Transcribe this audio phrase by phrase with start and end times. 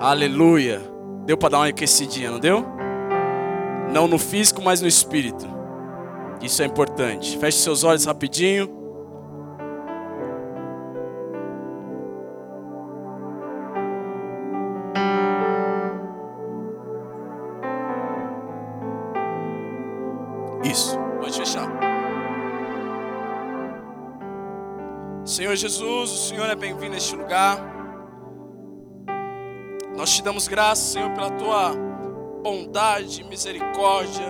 [0.00, 0.82] Aleluia.
[1.24, 2.64] Deu para dar uma aquecidinha, não deu?
[3.92, 5.46] Não no físico, mas no espírito.
[6.42, 7.38] Isso é importante.
[7.38, 8.68] Feche seus olhos rapidinho.
[20.64, 21.70] Isso, pode fechar.
[25.24, 27.83] Senhor Jesus, o Senhor é bem-vindo neste lugar.
[30.04, 31.72] Nós te damos graças, Senhor, pela tua
[32.42, 34.26] bondade, misericórdia,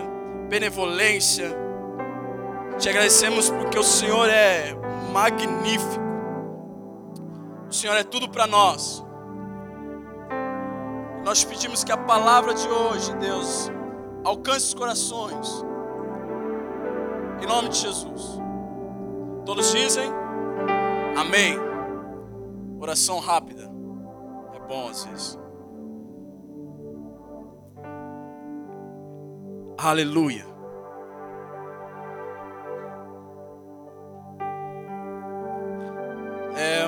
[0.49, 1.51] benevolência.
[2.79, 4.73] Te agradecemos porque o Senhor é
[5.13, 6.01] magnífico.
[7.69, 9.05] O Senhor é tudo para nós.
[11.25, 13.69] Nós pedimos que a palavra de hoje, Deus,
[14.23, 15.65] alcance os corações
[17.43, 18.41] em nome de Jesus.
[19.45, 20.09] Todos dizem
[21.19, 21.59] amém.
[22.79, 23.69] Oração rápida.
[24.55, 25.44] É bom às vezes.
[29.77, 30.47] Aleluia.
[36.57, 36.85] É,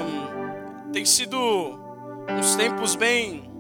[0.92, 1.36] tem sido
[2.30, 3.50] uns tempos bem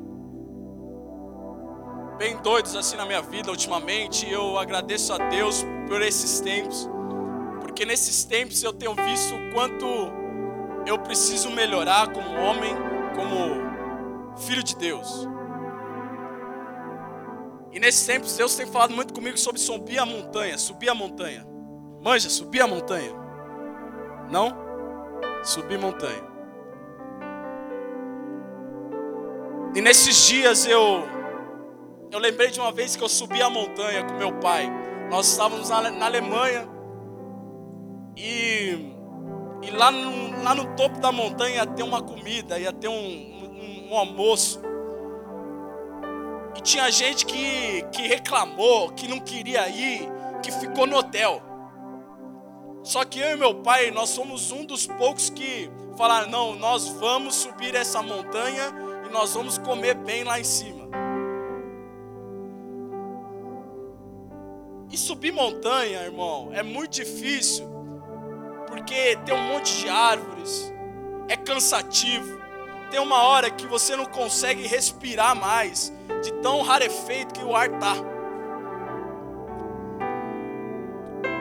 [2.16, 4.30] bem doidos assim na minha vida ultimamente.
[4.30, 6.88] Eu agradeço a Deus por esses tempos,
[7.60, 9.86] porque nesses tempos eu tenho visto o quanto
[10.86, 12.74] eu preciso melhorar como homem,
[13.16, 15.28] como filho de Deus.
[17.76, 21.46] E nesses tempos Deus tem falado muito comigo sobre subir a montanha, subir a montanha.
[22.00, 23.12] Manja, subir a montanha.
[24.30, 24.56] Não?
[25.44, 26.24] Subir montanha.
[29.74, 31.02] E nesses dias eu
[32.10, 34.70] eu lembrei de uma vez que eu subi a montanha com meu pai.
[35.10, 36.66] Nós estávamos na, na Alemanha
[38.16, 38.90] e,
[39.62, 42.94] e lá, no, lá no topo da montanha ia ter uma comida, ia ter um,
[42.94, 44.62] um, um almoço.
[46.56, 50.08] E tinha gente que, que reclamou, que não queria ir,
[50.42, 51.42] que ficou no hotel.
[52.82, 56.88] Só que eu e meu pai, nós somos um dos poucos que falaram: não, nós
[56.88, 58.72] vamos subir essa montanha
[59.06, 60.86] e nós vamos comer bem lá em cima.
[64.90, 67.66] E subir montanha, irmão, é muito difícil,
[68.68, 70.72] porque tem um monte de árvores,
[71.28, 72.35] é cansativo.
[72.90, 75.92] Tem uma hora que você não consegue respirar mais,
[76.22, 77.94] de tão rarefeito que o ar tá.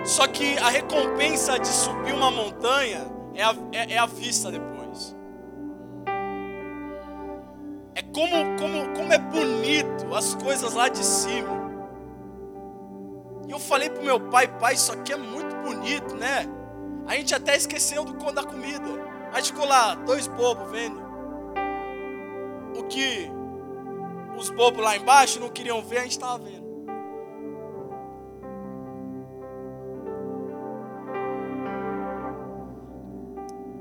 [0.06, 5.16] Só que a recompensa de subir uma montanha é a, é, é a vista depois.
[7.96, 11.66] É como, como, como é bonito as coisas lá de cima.
[13.48, 16.46] E eu falei pro meu pai, pai, isso aqui é muito bonito, né?
[17.08, 18.86] A gente até esqueceu do da comida.
[19.32, 21.05] A gente ficou lá, dois bobos vendo.
[22.78, 23.32] O que
[24.38, 26.66] os bobos lá embaixo não queriam ver, a gente estava vendo.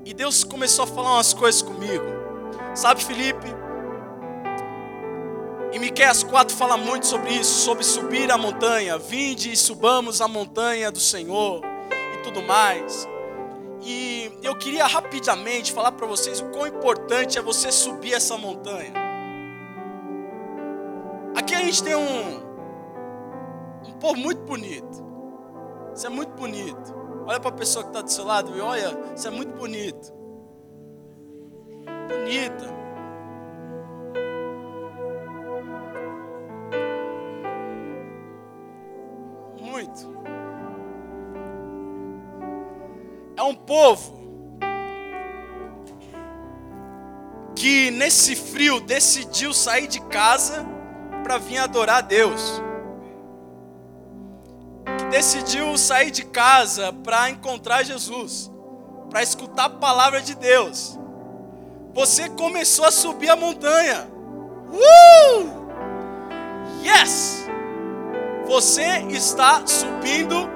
[0.04, 2.04] E Deus começou a falar umas coisas comigo.
[2.74, 3.46] Sabe, Felipe?
[5.72, 8.96] Em Miqueias 4 fala muito sobre isso, sobre subir a montanha.
[8.96, 11.62] Vinde e subamos a montanha do Senhor
[12.14, 13.08] e tudo mais.
[13.84, 18.92] E eu queria rapidamente falar para vocês o quão importante é você subir essa montanha.
[21.36, 22.36] Aqui a gente tem um,
[23.86, 25.04] um povo muito bonito.
[25.94, 26.94] Isso é muito bonito.
[27.26, 30.12] Olha para a pessoa que está do seu lado e olha, isso é muito bonito.
[32.08, 32.83] Bonita.
[43.44, 44.14] É um povo
[47.54, 50.64] que nesse frio decidiu sair de casa
[51.22, 52.62] para vir adorar a Deus.
[54.96, 58.50] Que decidiu sair de casa para encontrar Jesus,
[59.10, 60.98] para escutar a palavra de Deus.
[61.92, 64.08] Você começou a subir a montanha.
[64.72, 65.66] Uh!
[66.82, 67.46] Yes!
[68.46, 70.48] Você está subindo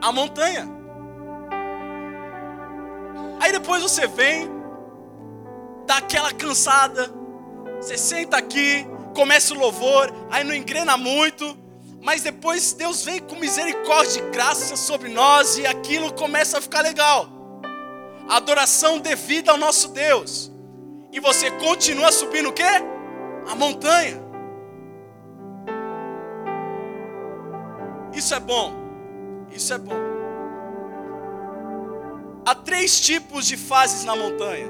[0.00, 0.79] a montanha.
[3.40, 4.48] Aí depois você vem,
[5.86, 7.10] dá aquela cansada,
[7.80, 11.56] você senta aqui, começa o louvor, aí não engrena muito,
[12.02, 16.82] mas depois Deus vem com misericórdia e graça sobre nós e aquilo começa a ficar
[16.82, 17.28] legal.
[18.28, 20.52] A adoração devida ao nosso Deus.
[21.10, 22.62] E você continua subindo o quê?
[23.50, 24.22] A montanha.
[28.12, 28.72] Isso é bom.
[29.50, 30.09] Isso é bom.
[32.50, 34.66] Há três tipos de fases na montanha.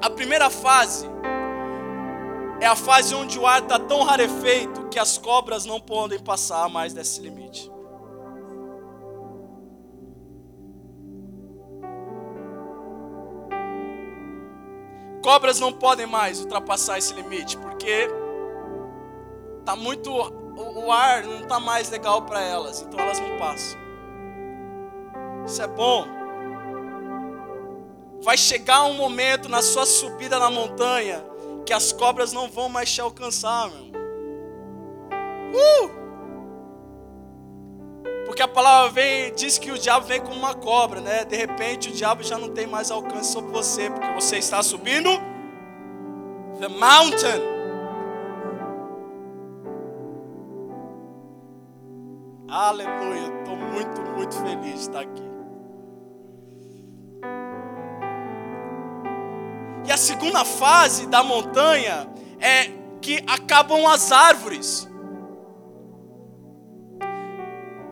[0.00, 1.08] A primeira fase
[2.60, 6.68] é a fase onde o ar está tão rarefeito que as cobras não podem passar
[6.68, 7.68] mais desse limite.
[15.20, 18.08] Cobras não podem mais ultrapassar esse limite, porque
[19.64, 23.80] tá muito o, ar não está mais legal para elas, então elas não passam.
[25.44, 26.17] Isso é bom.
[28.22, 31.24] Vai chegar um momento na sua subida na montanha
[31.64, 33.88] que as cobras não vão mais te alcançar, meu.
[35.52, 35.98] Uh!
[38.24, 41.24] Porque a palavra vem, diz que o diabo vem como uma cobra, né?
[41.24, 45.10] De repente o diabo já não tem mais alcance sobre você, porque você está subindo
[46.60, 47.40] the mountain.
[52.48, 55.27] Aleluia, estou muito, muito feliz de estar aqui.
[59.88, 62.06] E a segunda fase da montanha
[62.38, 62.70] é
[63.00, 64.86] que acabam as árvores.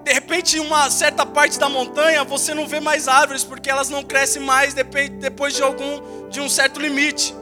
[0.04, 3.88] De repente, em uma certa parte da montanha, você não vê mais árvores porque elas
[3.88, 7.34] não crescem mais depois de algum de um certo limite.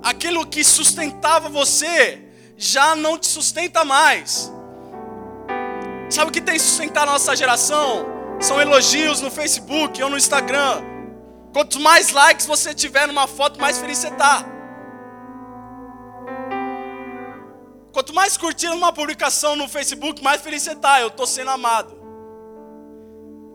[0.00, 2.22] Aquilo que sustentava você
[2.56, 4.48] já não te sustenta mais.
[6.08, 8.06] Sabe o que tem sustentado a nossa geração?
[8.38, 10.95] São elogios no Facebook ou no Instagram
[11.56, 14.44] Quanto mais likes você tiver numa foto, mais feliz você está.
[17.94, 21.00] Quanto mais curtida numa publicação no Facebook, mais feliz você está.
[21.00, 21.96] Eu estou sendo amado.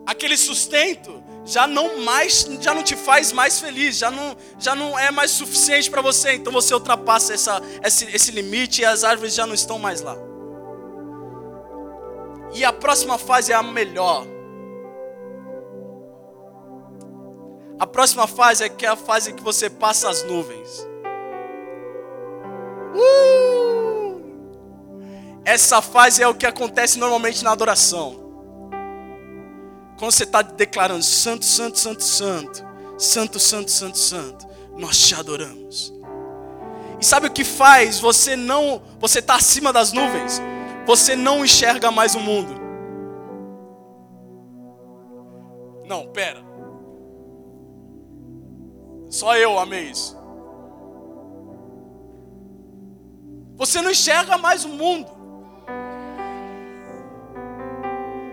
[0.04, 4.98] Aquele sustento já não mais, já não te faz mais feliz, já não, já não
[4.98, 6.32] é mais suficiente para você.
[6.32, 10.16] Então você ultrapassa essa, esse, esse limite e as árvores já não estão mais lá.
[12.52, 14.31] E a próxima fase é a melhor.
[17.82, 20.86] A próxima fase é que é a fase que você passa as nuvens.
[22.94, 24.20] Uh!
[25.44, 28.20] Essa fase é o que acontece normalmente na adoração.
[29.98, 32.64] Quando você está declarando santo, santo, santo, santo,
[32.96, 34.46] santo, santo, santo, santo,
[34.78, 35.92] nós te adoramos.
[37.00, 37.98] E sabe o que faz?
[37.98, 40.40] Você não, você está acima das nuvens.
[40.86, 42.54] Você não enxerga mais o mundo.
[45.84, 46.51] Não, pera.
[49.12, 50.16] Só eu amei isso.
[53.56, 55.06] Você não enxerga mais o mundo.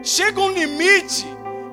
[0.02, 1.28] Chega um limite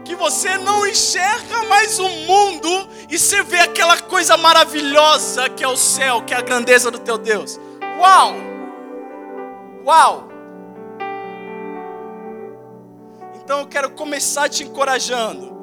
[0.05, 2.69] que você não enxerga mais o mundo
[3.09, 6.99] e você vê aquela coisa maravilhosa que é o céu, que é a grandeza do
[6.99, 7.61] teu Deus.
[8.01, 8.35] Uau!
[9.85, 10.29] Uau!
[13.37, 15.57] Então eu quero começar te encorajando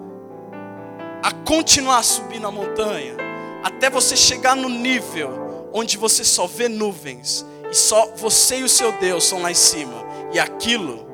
[1.21, 3.32] a continuar subindo a montanha
[3.63, 8.69] até você chegar no nível onde você só vê nuvens e só você e o
[8.69, 10.03] seu Deus são lá em cima.
[10.31, 11.07] E aquilo,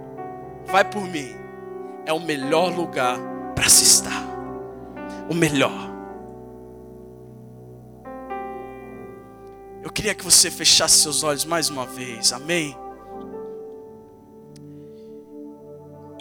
[0.65, 1.33] vai por mim,
[2.05, 3.17] é o melhor lugar
[3.55, 4.27] para se estar.
[5.29, 5.89] O melhor.
[9.83, 12.75] Eu queria que você fechasse seus olhos mais uma vez, amém?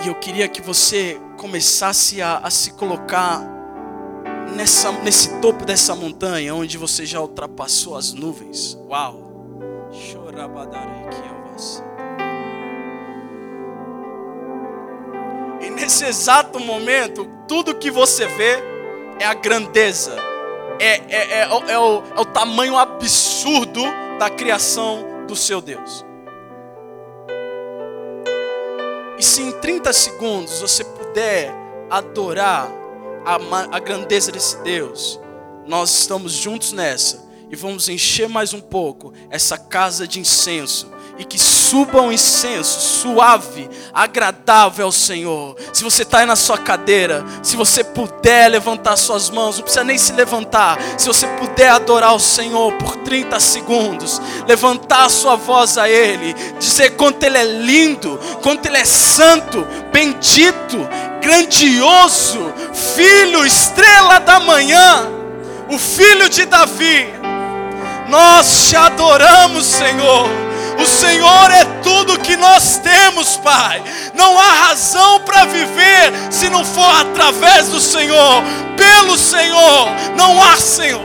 [0.05, 3.58] E eu queria que você começasse a, a se colocar
[4.59, 8.77] nessa, nesse topo dessa montanha, onde você já ultrapassou as nuvens.
[8.89, 9.29] Uau!
[15.61, 18.59] E nesse exato momento, tudo que você vê
[19.21, 20.17] é a grandeza,
[20.81, 23.83] é, é, é, é, o, é o tamanho absurdo
[24.19, 26.05] da criação do seu Deus.
[29.17, 31.55] E se em 30 segundos você puder
[31.89, 32.78] adorar
[33.25, 35.21] a, a grandeza desse Deus,
[35.67, 41.25] nós estamos juntos nessa e vamos encher mais um pouco essa casa de incenso e
[41.25, 45.57] que suba um incenso suave, agradável ao Senhor.
[45.73, 49.83] Se você está aí na sua cadeira, se você puder levantar suas mãos, não precisa
[49.83, 50.79] nem se levantar.
[50.97, 56.35] Se você puder adorar o Senhor por 30 segundos, levantar a sua voz a Ele,
[56.59, 60.79] dizer quanto Ele é lindo, quanto Ele é santo, bendito,
[61.21, 62.53] grandioso,
[62.95, 65.09] Filho, estrela da manhã,
[65.69, 67.09] o Filho de Davi.
[68.09, 70.49] Nós te adoramos, Senhor.
[70.79, 73.83] O Senhor é tudo que nós temos, Pai.
[74.15, 78.43] Não há razão para viver se não for através do Senhor,
[78.77, 79.89] pelo Senhor.
[80.17, 81.03] Não há, Senhor.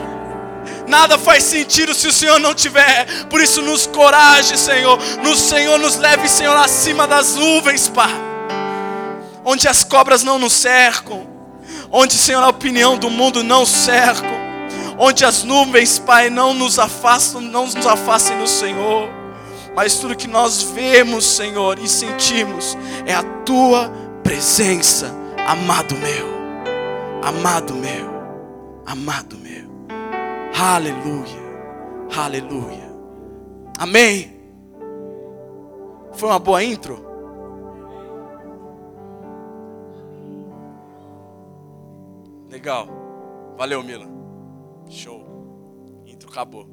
[0.88, 3.25] Nada faz sentido se o Senhor não tiver.
[3.30, 5.00] Por isso, nos coragem, Senhor.
[5.24, 8.13] No Senhor, nos leve, Senhor, acima das nuvens, Pai.
[9.44, 11.27] Onde as cobras não nos cercam.
[11.92, 14.44] Onde, Senhor, a opinião do mundo não cercam
[14.98, 19.23] onde as nuvens, Pai, não nos afastam, não nos afastem do Senhor,
[19.75, 23.92] mas tudo que nós vemos, Senhor, e sentimos é a tua
[24.24, 25.13] presença,
[25.48, 26.27] amado meu,
[27.24, 28.10] amado meu,
[28.86, 29.63] amado meu.
[30.60, 31.42] Aleluia,
[32.15, 32.94] aleluia.
[33.77, 34.34] Amém.
[36.13, 37.03] Foi uma boa intro?
[42.50, 42.88] Legal.
[43.58, 44.06] Valeu, Mila.
[44.88, 45.25] Show.
[46.06, 46.73] Intro acabou.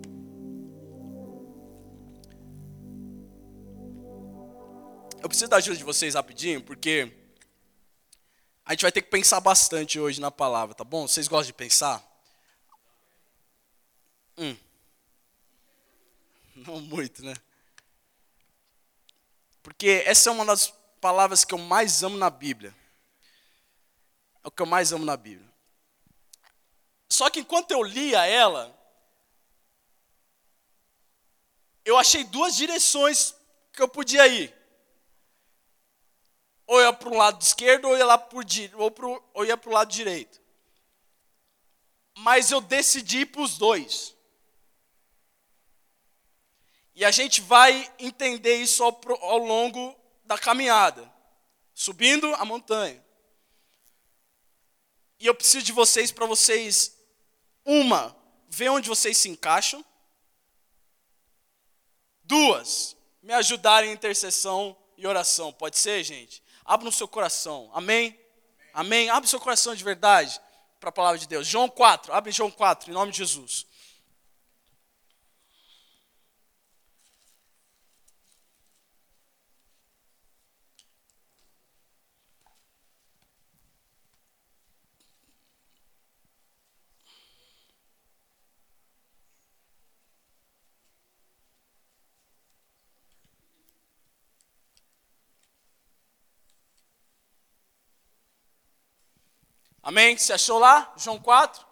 [5.22, 7.12] Eu preciso da ajuda de vocês rapidinho, porque
[8.64, 11.06] a gente vai ter que pensar bastante hoje na palavra, tá bom?
[11.06, 12.02] Vocês gostam de pensar?
[14.38, 14.56] Hum.
[16.56, 17.34] Não muito, né?
[19.62, 20.72] Porque essa é uma das
[21.02, 22.74] palavras que eu mais amo na Bíblia.
[24.42, 25.52] É o que eu mais amo na Bíblia.
[27.10, 28.74] Só que enquanto eu lia ela,
[31.84, 33.34] eu achei duas direções
[33.70, 34.59] que eu podia ir.
[36.70, 39.70] Ou ia para o lado esquerdo, ou ia lá por ou, pro, ou ia para
[39.70, 40.40] o lado direito.
[42.18, 44.14] Mas eu decidi para os dois.
[46.94, 51.12] E a gente vai entender isso ao, ao longo da caminhada,
[51.74, 53.04] subindo a montanha.
[55.18, 56.96] E eu preciso de vocês para vocês
[57.64, 58.16] uma,
[58.48, 59.84] ver onde vocês se encaixam.
[62.22, 65.52] Duas, me ajudarem em intercessão e oração.
[65.52, 66.40] Pode ser, gente?
[66.70, 67.68] Abra no seu coração.
[67.74, 68.16] Amém?
[68.72, 69.10] Amém?
[69.10, 70.40] Abra o seu coração de verdade
[70.78, 71.44] para a palavra de Deus.
[71.44, 73.66] João 4, abre João 4, em nome de Jesus.
[99.90, 100.16] Amém?
[100.16, 100.94] Você achou lá?
[100.96, 101.66] João 4?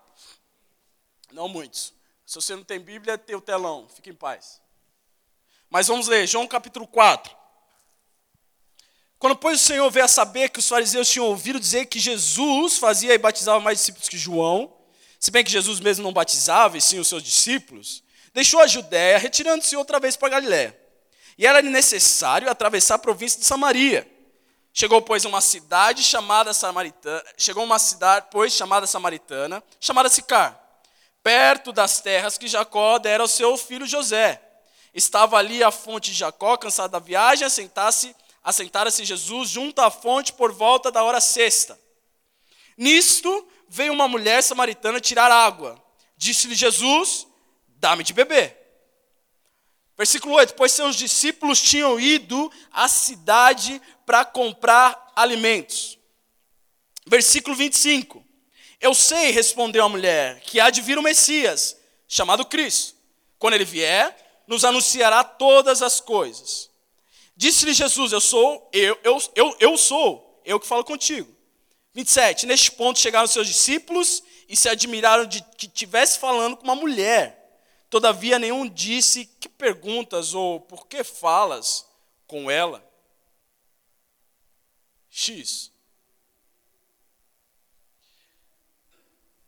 [1.31, 1.95] Não muitos.
[2.27, 3.89] Se você não tem Bíblia, tem o telão.
[3.95, 4.61] Fique em paz.
[5.71, 7.33] Mas vamos ler, João capítulo 4.
[9.21, 12.77] Quando, pois, o Senhor veio a saber que os fariseus tinham ouvido dizer que Jesus
[12.77, 14.77] fazia e batizava mais discípulos que João,
[15.21, 18.03] se bem que Jesus mesmo não batizava, e sim os seus discípulos,
[18.35, 20.77] deixou a Judéia, retirando-se outra vez para Galiléia.
[21.39, 24.11] E era necessário atravessar a província de Samaria.
[24.73, 30.59] Chegou, pois, uma cidade chamada Samaritana, chegou uma cidade, pois, chamada Samaritana, chamada Sicar,
[31.23, 34.41] perto das terras que Jacó dera ao seu filho José.
[34.95, 40.33] Estava ali a fonte de Jacó, cansado da viagem, assentara-se assentara Jesus junto à fonte
[40.33, 41.79] por volta da hora sexta.
[42.77, 45.83] Nisto veio uma mulher samaritana tirar água.
[46.17, 47.27] Disse-lhe Jesus:
[47.67, 48.58] Dá-me de beber.
[49.99, 55.99] Versículo 8: Pois seus discípulos tinham ido à cidade para comprar alimentos.
[57.05, 58.25] Versículo 25:
[58.81, 61.77] Eu sei, respondeu a mulher, que há de vir o Messias,
[62.07, 62.95] chamado Cristo.
[63.41, 66.71] Quando ele vier, nos anunciará todas as coisas.
[67.37, 71.35] Disse-lhe Jesus: Eu sou, eu, eu, eu, eu sou, eu que falo contigo.
[71.95, 72.47] 27.
[72.47, 77.38] Neste ponto chegaram seus discípulos e se admiraram de que tivesse falando com uma mulher.
[77.91, 81.87] Todavia, nenhum disse que perguntas ou por que falas
[82.27, 82.87] com ela.
[85.11, 85.73] X.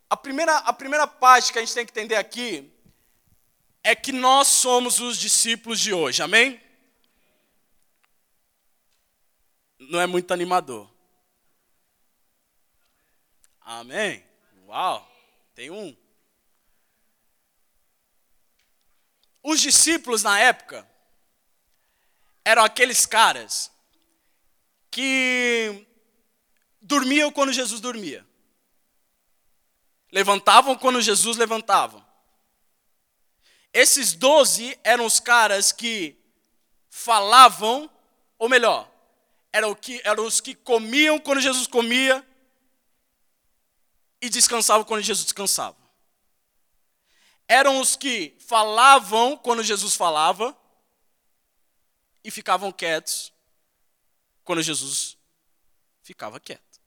[0.09, 2.69] A primeira, a primeira parte que a gente tem que entender aqui
[3.85, 6.61] é que nós somos os discípulos de hoje, amém?
[9.79, 10.91] Não é muito animador.
[13.61, 14.25] Amém?
[14.67, 15.09] Uau,
[15.55, 15.97] tem um.
[19.43, 20.87] Os discípulos na época
[22.45, 23.71] eram aqueles caras
[24.91, 25.87] que
[26.81, 28.27] dormiam quando Jesus dormia.
[30.13, 32.07] Levantavam quando Jesus levantava.
[33.73, 36.19] Esses doze eram os caras que
[36.91, 37.89] falavam,
[38.37, 38.91] ou melhor,
[39.53, 42.27] eram, que, eram os que comiam quando Jesus comia
[44.21, 45.80] e descansavam quando Jesus descansava
[47.51, 50.57] eram os que falavam quando Jesus falava
[52.23, 53.33] e ficavam quietos
[54.45, 55.19] quando Jesus
[56.01, 56.81] ficava quieto.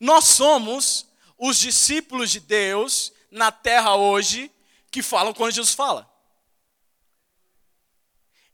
[0.00, 1.06] Nós somos
[1.38, 4.50] os discípulos de Deus na terra hoje
[4.90, 6.12] que falam quando Jesus fala.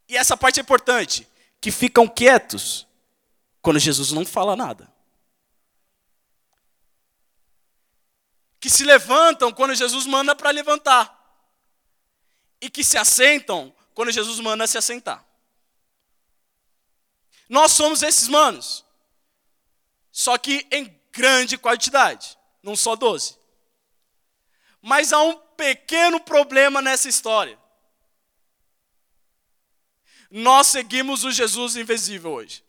[0.07, 1.27] E essa parte é importante,
[1.63, 2.87] que ficam quietos
[3.63, 4.92] quando Jesus não fala nada.
[8.63, 11.19] Que se levantam quando Jesus manda para levantar,
[12.61, 15.27] e que se assentam quando Jesus manda se assentar.
[17.49, 18.85] Nós somos esses manos,
[20.13, 23.37] só que em grande quantidade, não só doze.
[24.81, 27.59] Mas há um pequeno problema nessa história.
[30.31, 32.65] Nós seguimos o Jesus invisível hoje.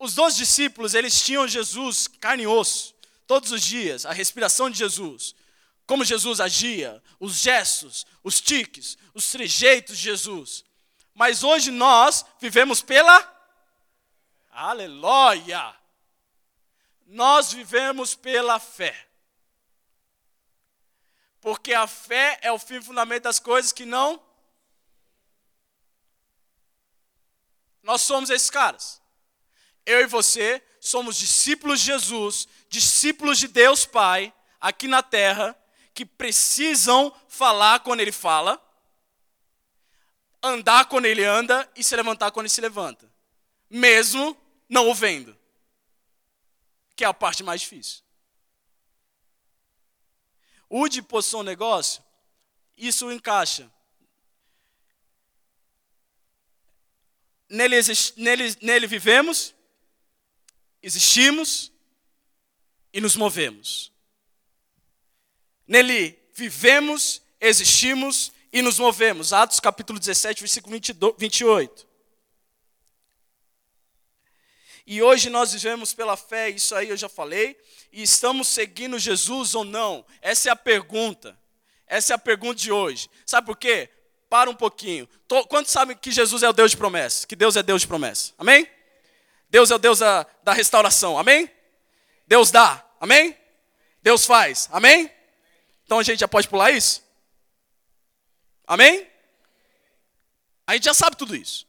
[0.00, 2.94] Os dois discípulos, eles tinham Jesus carne e osso,
[3.26, 5.34] todos os dias, a respiração de Jesus,
[5.86, 10.64] como Jesus agia, os gestos, os tiques, os trejeitos de Jesus.
[11.14, 13.38] Mas hoje nós vivemos pela
[14.50, 15.76] Aleluia!
[17.04, 19.06] Nós vivemos pela fé.
[21.42, 24.22] Porque a fé é o fim fundamento das coisas que não
[27.82, 28.99] Nós somos esses caras
[29.86, 35.56] eu e você somos discípulos de Jesus, discípulos de Deus Pai, aqui na terra,
[35.92, 38.60] que precisam falar quando Ele fala,
[40.42, 43.10] andar quando Ele anda e se levantar quando Ele se levanta,
[43.68, 44.36] mesmo
[44.68, 45.36] não o vendo,
[46.96, 48.02] que é a parte mais difícil.
[50.68, 52.02] O de posição negócio,
[52.76, 53.70] isso encaixa.
[57.48, 57.76] Nele,
[58.16, 59.52] nele, nele vivemos,
[60.82, 61.72] existimos
[62.92, 63.92] e nos movemos.
[65.66, 69.32] Nele vivemos, existimos e nos movemos.
[69.32, 70.76] Atos capítulo 17, versículo
[71.16, 71.88] 28.
[74.86, 77.56] E hoje nós vivemos pela fé, isso aí eu já falei,
[77.92, 80.04] e estamos seguindo Jesus ou não?
[80.20, 81.38] Essa é a pergunta.
[81.86, 83.08] Essa é a pergunta de hoje.
[83.24, 83.88] Sabe por quê?
[84.28, 85.08] Para um pouquinho.
[85.48, 87.26] Quantos sabem que Jesus é o Deus de promessa?
[87.26, 88.32] Que Deus é Deus de promessa?
[88.38, 88.66] Amém?
[89.50, 91.50] Deus é o Deus da, da restauração, amém?
[92.26, 93.36] Deus dá, amém?
[94.00, 95.12] Deus faz, amém?
[95.84, 97.02] Então a gente já pode pular isso?
[98.66, 99.10] Amém?
[100.66, 101.66] A gente já sabe tudo isso.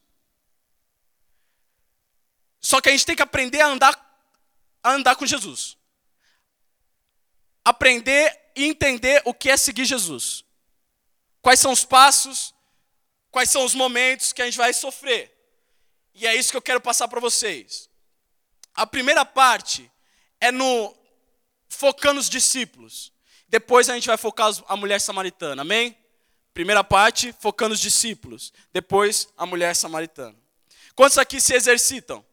[2.60, 4.22] Só que a gente tem que aprender a andar,
[4.84, 5.76] a andar com Jesus.
[7.66, 10.46] Aprender e entender o que é seguir Jesus.
[11.42, 12.54] Quais são os passos,
[13.32, 15.31] quais são os momentos que a gente vai sofrer.
[16.22, 17.90] E é isso que eu quero passar para vocês.
[18.76, 19.92] A primeira parte
[20.40, 20.96] é no
[21.68, 23.12] focando os discípulos.
[23.48, 25.64] Depois a gente vai focar a mulher samaritana.
[25.64, 25.98] Amém?
[26.54, 28.54] Primeira parte, focando os discípulos.
[28.72, 30.38] Depois a mulher samaritana.
[30.94, 32.24] Quantos aqui se exercitam?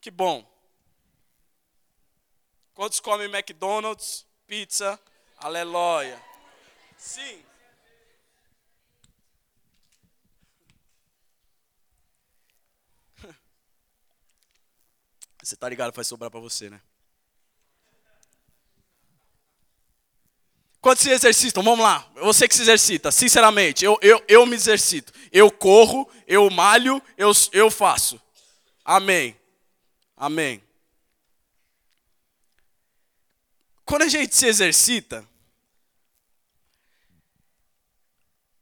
[0.00, 0.48] Que bom.
[2.74, 5.00] Quantos comem McDonald's, pizza?
[5.36, 6.22] Aleluia.
[6.96, 7.42] Sim.
[15.42, 16.80] Você tá ligado, vai sobrar para você, né?
[20.80, 21.62] Quantos se exercitam?
[21.62, 22.08] Vamos lá.
[22.14, 25.12] Você que se exercita, sinceramente, eu, eu, eu me exercito.
[25.32, 28.20] Eu corro, eu malho, eu, eu faço.
[28.84, 29.36] Amém.
[30.16, 30.62] Amém.
[33.84, 35.28] Quando a gente se exercita,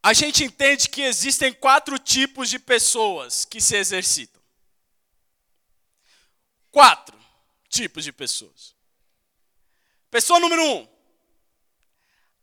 [0.03, 4.40] a gente entende que existem quatro tipos de pessoas que se exercitam
[6.71, 7.19] quatro
[7.69, 8.75] tipos de pessoas.
[10.11, 10.89] Pessoa número um,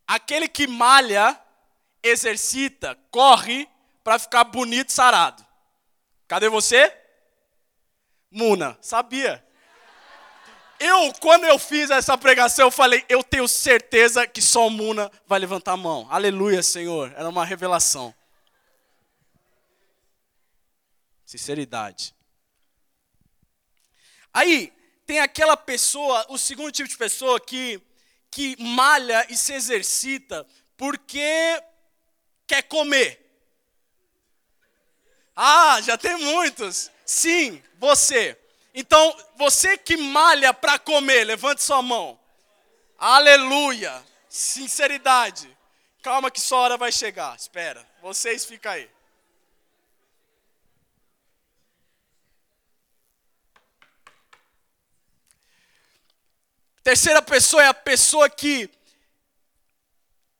[0.07, 1.39] aquele que malha,
[2.01, 3.67] exercita, corre
[4.03, 5.45] para ficar bonito, sarado.
[6.27, 6.95] Cadê você?
[8.31, 9.45] Muna, sabia?
[10.79, 15.39] Eu, quando eu fiz essa pregação, eu falei, eu tenho certeza que só Muna vai
[15.39, 16.07] levantar a mão.
[16.09, 17.11] Aleluia, Senhor.
[17.17, 18.13] Era uma revelação.
[21.25, 22.15] Sinceridade.
[24.33, 24.73] Aí
[25.05, 27.81] tem aquela pessoa, o segundo tipo de pessoa que,
[28.29, 31.61] que malha e se exercita porque
[32.45, 33.25] quer comer.
[35.35, 36.91] Ah, já tem muitos.
[37.05, 38.37] Sim, você.
[38.73, 42.19] Então, você que malha para comer, levante sua mão.
[42.97, 44.03] Aleluia.
[44.27, 45.55] Sinceridade.
[46.01, 47.35] Calma que sua hora vai chegar.
[47.35, 47.87] Espera.
[48.01, 48.89] Vocês ficam aí.
[56.87, 58.69] Terceira pessoa é a pessoa que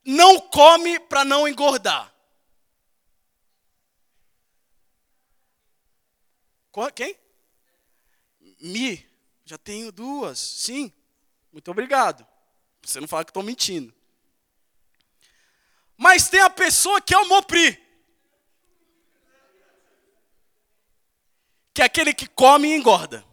[0.05, 2.10] não come para não engordar.
[6.95, 7.19] Quem?
[8.62, 9.05] Mi.
[9.43, 10.39] Já tenho duas.
[10.39, 10.89] Sim.
[11.51, 12.25] Muito obrigado.
[12.81, 13.93] Você não fala que estou mentindo.
[15.97, 17.77] Mas tem a pessoa que é o Mopri.
[21.73, 23.26] que é aquele que come e engorda.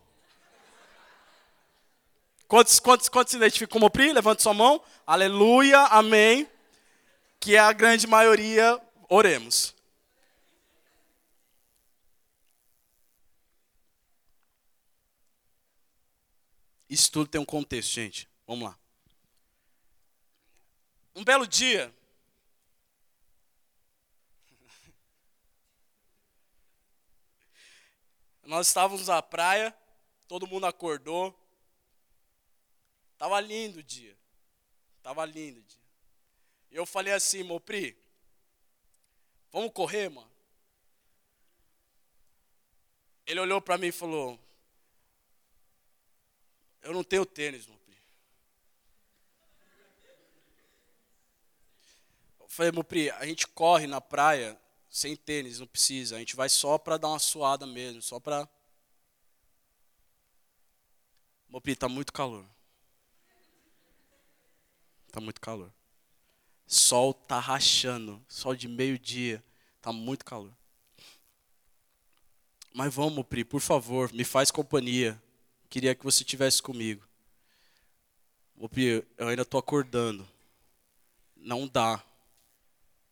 [2.46, 4.12] Quantos, quantos, quantos se identificam com Mopri?
[4.12, 4.83] Levante sua mão.
[5.07, 6.48] Aleluia, amém.
[7.40, 9.74] Que é a grande maioria, oremos.
[16.88, 18.28] Isso tudo tem um contexto, gente.
[18.46, 18.78] Vamos lá.
[21.16, 21.94] Um belo dia,
[28.44, 29.72] nós estávamos na praia,
[30.26, 31.35] todo mundo acordou.
[33.25, 34.15] Tava lindo o dia.
[35.03, 35.81] Tava lindo o dia.
[36.71, 37.97] E eu falei assim, Mopri,
[39.51, 40.31] vamos correr, mano?
[43.25, 44.39] Ele olhou para mim e falou:
[46.83, 47.99] Eu não tenho tênis, Mopri.
[52.41, 54.61] Eu falei, Mopri, a gente corre na praia
[54.91, 56.17] sem tênis, não precisa.
[56.17, 58.47] A gente vai só para dar uma suada mesmo, só para.
[61.49, 62.54] Mopri, tá muito calor.
[65.14, 65.72] Tá muito calor.
[66.66, 69.40] Sol tá rachando, sol de meio-dia,
[69.81, 70.53] tá muito calor.
[72.72, 75.22] Mas vamos, Pri, por favor, me faz companhia.
[75.70, 77.07] Queria que você tivesse comigo.
[78.59, 80.29] Ô, Pri, eu ainda tô acordando.
[81.37, 82.03] Não dá.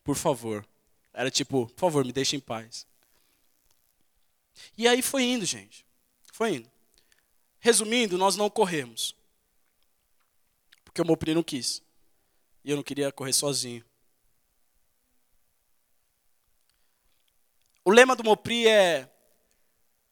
[0.03, 0.67] Por favor.
[1.13, 2.85] Era tipo, por favor, me deixe em paz.
[4.77, 5.85] E aí foi indo, gente.
[6.33, 6.69] Foi indo.
[7.61, 9.15] Resumindo, nós não corremos.
[10.83, 11.81] Porque o Mopri não quis.
[12.63, 13.83] E eu não queria correr sozinho.
[17.83, 19.09] O lema do Mopri é.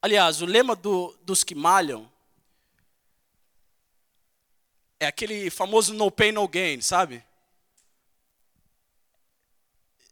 [0.02, 2.10] Aliás, o lema do, dos que malham
[5.00, 7.24] é aquele famoso no pain, no gain, sabe?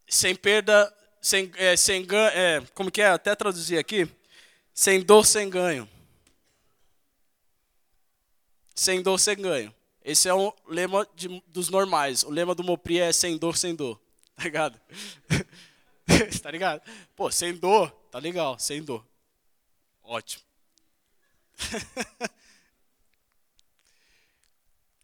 [0.09, 2.31] Sem perda, sem, é, sem ganho.
[2.31, 3.09] É, como que é?
[3.09, 4.09] Até traduzir aqui.
[4.73, 5.89] Sem dor, sem ganho.
[8.75, 9.75] Sem dor, sem ganho.
[10.03, 12.23] Esse é o lema de, dos normais.
[12.23, 14.01] O lema do Mopri é sem dor, sem dor.
[14.41, 14.81] Tá ligado?
[16.43, 16.83] tá ligado?
[17.15, 19.07] Pô, sem dor, tá legal, sem dor.
[20.03, 20.43] Ótimo.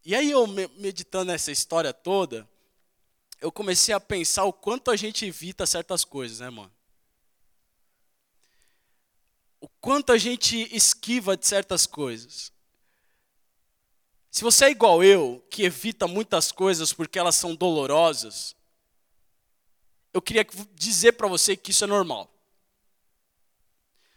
[0.03, 2.49] e aí eu meditando essa história toda,
[3.41, 6.73] eu comecei a pensar o quanto a gente evita certas coisas, né, mano?
[9.61, 12.53] O quanto a gente esquiva de certas coisas.
[14.37, 18.55] Se você é igual eu, que evita muitas coisas porque elas são dolorosas,
[20.13, 22.31] eu queria dizer para você que isso é normal.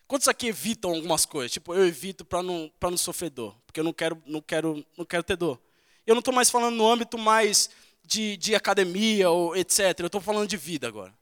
[0.06, 1.54] Quantos aqui evitam algumas coisas?
[1.54, 5.06] Tipo, eu evito para não, não sofrer dor, porque eu não quero, não quero, não
[5.06, 5.58] quero ter dor.
[6.06, 7.70] Eu não estou mais falando no âmbito mais
[8.04, 9.98] de, de academia ou etc.
[10.00, 11.18] Eu estou falando de vida agora.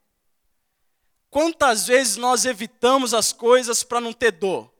[1.29, 4.73] Quantas vezes nós evitamos as coisas para não ter dor?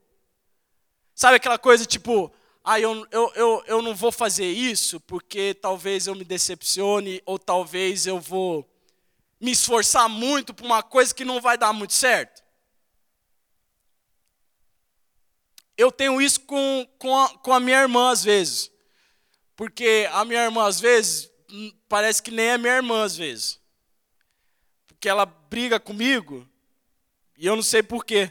[1.13, 2.33] Sabe aquela coisa tipo,
[2.69, 7.39] ah, eu, eu, eu, eu não vou fazer isso porque talvez eu me decepcione ou
[7.39, 8.69] talvez eu vou
[9.39, 12.43] me esforçar muito por uma coisa que não vai dar muito certo.
[15.77, 18.69] Eu tenho isso com, com, a, com a minha irmã às vezes.
[19.55, 23.61] Porque a minha irmã às vezes hum, parece que nem é minha irmã às vezes.
[24.87, 26.45] Porque ela briga comigo
[27.37, 28.29] e eu não sei porquê.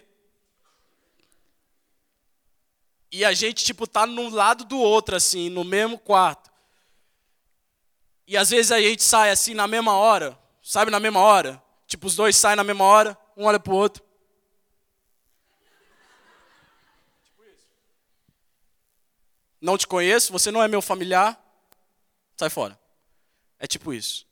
[3.16, 6.50] E a gente, tipo, tá num lado do outro, assim, no mesmo quarto.
[8.26, 11.62] E às vezes a gente sai assim na mesma hora, sabe, na mesma hora.
[11.86, 14.04] Tipo, os dois saem na mesma hora, um olha pro outro.
[19.62, 21.42] Não te conheço, você não é meu familiar,
[22.36, 22.78] sai fora.
[23.58, 24.26] É tipo isso.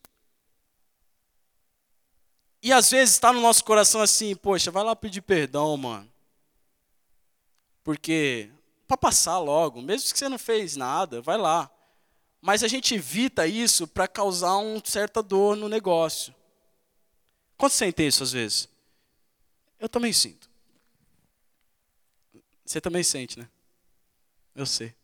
[2.62, 6.12] E às vezes está no nosso coração assim, poxa, vai lá pedir perdão, mano.
[7.82, 8.50] Porque
[8.86, 11.70] para passar logo, mesmo que você não fez nada, vai lá.
[12.40, 16.34] Mas a gente evita isso para causar uma certa dor no negócio.
[17.56, 18.68] Quanto sentem isso às vezes?
[19.78, 20.50] Eu também sinto.
[22.64, 23.48] Você também sente, né?
[24.54, 24.94] Eu sei.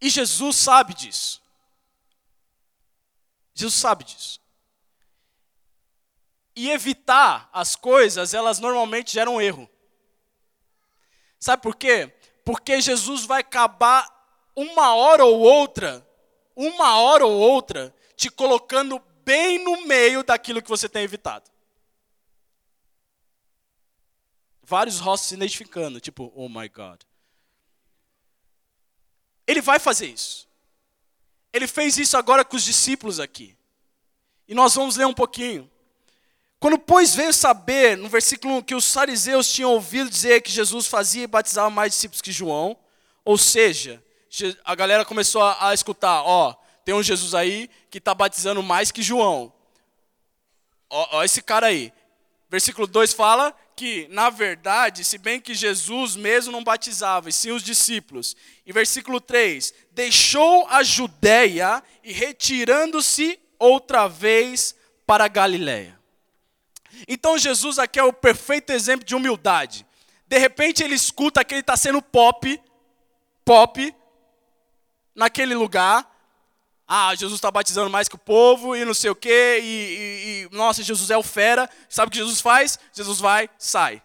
[0.00, 1.42] E Jesus sabe disso.
[3.54, 4.40] Jesus sabe disso.
[6.56, 9.68] E evitar as coisas, elas normalmente geram erro.
[11.40, 12.12] Sabe por quê?
[12.44, 14.06] Porque Jesus vai acabar
[14.54, 16.06] uma hora ou outra,
[16.54, 21.50] uma hora ou outra, te colocando bem no meio daquilo que você tem evitado.
[24.62, 27.00] Vários rostos se identificando, tipo, oh my God.
[29.46, 30.48] Ele vai fazer isso.
[31.52, 33.56] Ele fez isso agora com os discípulos aqui.
[34.46, 35.69] E nós vamos ler um pouquinho.
[36.60, 40.86] Quando, pois, veio saber, no versículo 1, que os fariseus tinham ouvido dizer que Jesus
[40.86, 42.76] fazia e batizava mais discípulos que João,
[43.24, 44.04] ou seja,
[44.62, 46.52] a galera começou a, escutar: ó,
[46.84, 49.50] tem um Jesus aí que está batizando mais que João.
[50.90, 51.90] Ó, ó, esse cara aí.
[52.50, 57.52] Versículo 2 fala que, na verdade, se bem que Jesus mesmo não batizava, e sim
[57.52, 58.36] os discípulos.
[58.66, 64.74] E versículo 3: deixou a Judéia e retirando-se outra vez
[65.06, 65.99] para a Galiléia.
[67.08, 69.86] Então Jesus aqui é o perfeito exemplo de humildade.
[70.26, 72.60] De repente ele escuta que ele está sendo pop,
[73.44, 73.94] pop,
[75.14, 76.08] naquele lugar.
[76.86, 80.48] Ah, Jesus está batizando mais que o povo e não sei o quê, e, e,
[80.52, 81.68] e, nossa, Jesus é o fera.
[81.88, 82.78] Sabe o que Jesus faz?
[82.92, 84.02] Jesus vai, sai.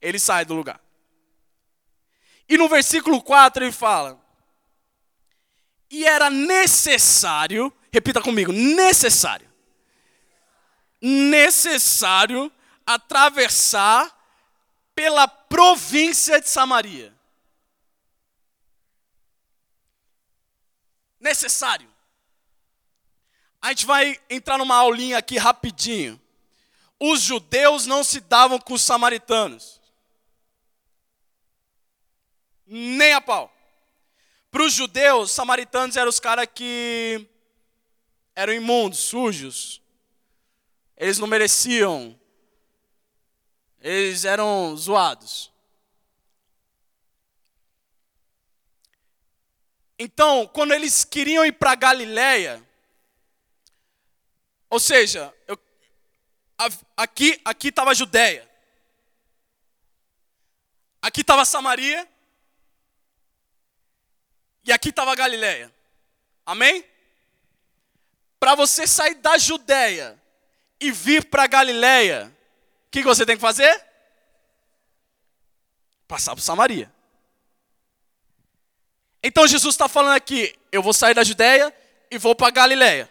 [0.00, 0.80] Ele sai do lugar.
[2.48, 4.20] E no versículo 4 ele fala:
[5.90, 9.51] E era necessário, repita comigo, necessário
[11.02, 12.50] necessário
[12.86, 14.16] atravessar
[14.94, 17.12] pela província de Samaria.
[21.18, 21.90] Necessário.
[23.60, 26.20] A gente vai entrar numa aulinha aqui rapidinho.
[26.98, 29.80] Os judeus não se davam com os samaritanos.
[32.64, 33.52] Nem a pau.
[34.50, 37.26] Para os judeus, os samaritanos eram os caras que
[38.34, 39.81] eram imundos, sujos,
[41.02, 42.16] eles não mereciam.
[43.80, 45.50] Eles eram zoados.
[49.98, 52.64] Então, quando eles queriam ir para Galiléia,
[54.70, 55.58] ou seja, eu,
[56.96, 58.48] aqui aqui estava Judéia,
[61.00, 62.08] aqui estava Samaria
[64.62, 65.74] e aqui estava Galiléia.
[66.46, 66.88] Amém?
[68.38, 70.21] Para você sair da Judéia
[70.82, 72.36] e vir para Galiléia,
[72.86, 73.86] o que, você tem que fazer?
[76.08, 76.92] Passar por Samaria.
[79.22, 81.72] Então Jesus está falando aqui: eu vou sair da Judéia
[82.10, 83.08] e vou para Galiléia.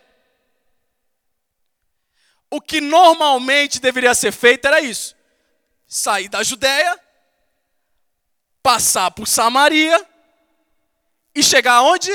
[2.49, 5.15] O que normalmente deveria ser feito era isso:
[5.87, 6.99] sair da Judéia,
[8.61, 10.05] passar por Samaria
[11.33, 12.11] e chegar aonde?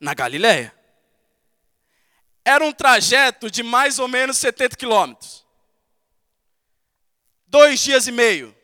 [0.00, 0.74] Na Galiléia.
[2.44, 5.46] Era um trajeto de mais ou menos 70 quilômetros.
[7.46, 8.54] Dois dias e meio,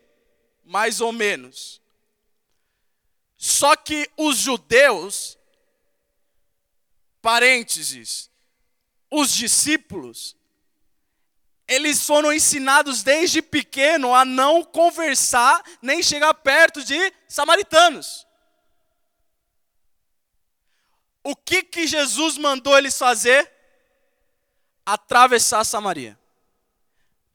[0.64, 1.80] mais ou menos.
[3.36, 5.38] Só que os judeus,
[7.22, 8.30] parênteses,
[9.10, 10.36] os discípulos,
[11.66, 18.26] eles foram ensinados desde pequeno a não conversar nem chegar perto de samaritanos.
[21.22, 23.59] O que que Jesus mandou eles fazer?
[24.92, 26.18] Atravessar Samaria.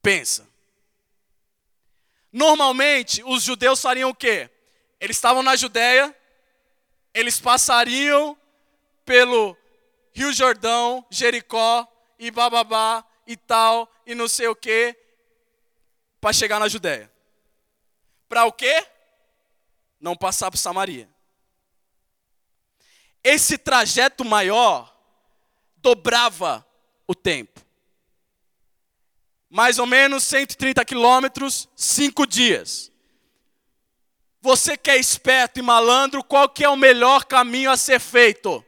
[0.01, 0.47] Pensa.
[2.31, 4.49] Normalmente, os judeus fariam o quê?
[4.99, 6.15] Eles estavam na Judéia,
[7.13, 8.37] eles passariam
[9.05, 9.55] pelo
[10.13, 11.87] Rio Jordão, Jericó
[12.17, 14.97] e bababá e tal, e não sei o quê,
[16.19, 17.11] para chegar na Judéia.
[18.27, 18.85] Para o quê?
[19.99, 21.09] Não passar por Samaria.
[23.23, 24.93] Esse trajeto maior
[25.77, 26.64] dobrava
[27.07, 27.61] o tempo.
[29.49, 32.91] Mais ou menos 130 quilômetros, cinco dias.
[34.41, 38.63] Você que é esperto e malandro, qual que é o melhor caminho a ser feito?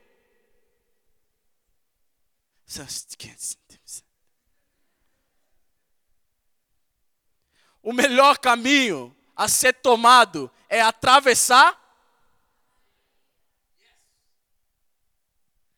[7.82, 11.80] O melhor caminho a ser tomado é atravessar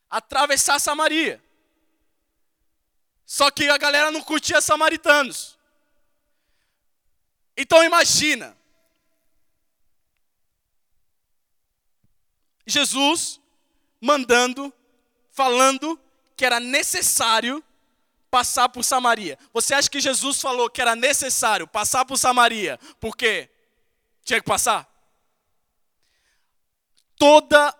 [0.09, 1.43] atravessar Samaria.
[3.29, 5.55] Só que a galera não curtia samaritanos.
[7.55, 8.57] Então imagina.
[12.65, 13.39] Jesus
[14.01, 14.73] mandando,
[15.29, 15.99] falando
[16.35, 17.63] que era necessário
[18.31, 19.37] passar por Samaria.
[19.53, 22.79] Você acha que Jesus falou que era necessário passar por Samaria?
[22.99, 23.47] Por quê?
[24.23, 24.89] Tinha que passar?
[27.15, 27.73] Toda,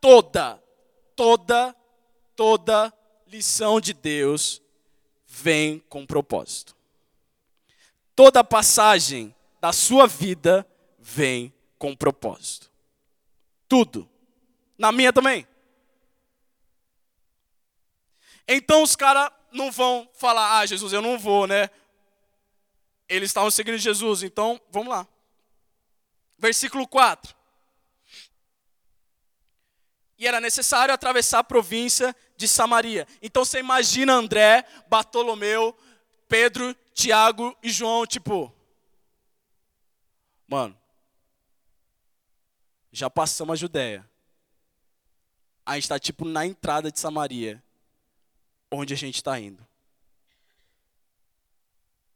[0.00, 0.62] toda,
[1.14, 1.76] toda,
[2.34, 2.90] toda
[3.26, 4.62] lição de Deus
[5.36, 6.74] vem com propósito.
[8.14, 10.66] Toda passagem da sua vida
[10.98, 12.70] vem com propósito.
[13.68, 14.08] Tudo.
[14.78, 15.46] Na minha também.
[18.48, 21.68] Então os caras não vão falar, ah, Jesus, eu não vou, né?
[23.08, 25.06] Eles estavam seguindo Jesus, então vamos lá.
[26.38, 27.34] Versículo 4.
[30.18, 33.06] E era necessário atravessar a província de Samaria.
[33.22, 35.76] Então você imagina André, Bartolomeu,
[36.28, 38.52] Pedro, Tiago e João, tipo,
[40.48, 40.76] mano,
[42.92, 44.08] já passamos a Judéia.
[45.64, 47.62] A gente está tipo na entrada de Samaria,
[48.70, 49.60] onde a gente está indo.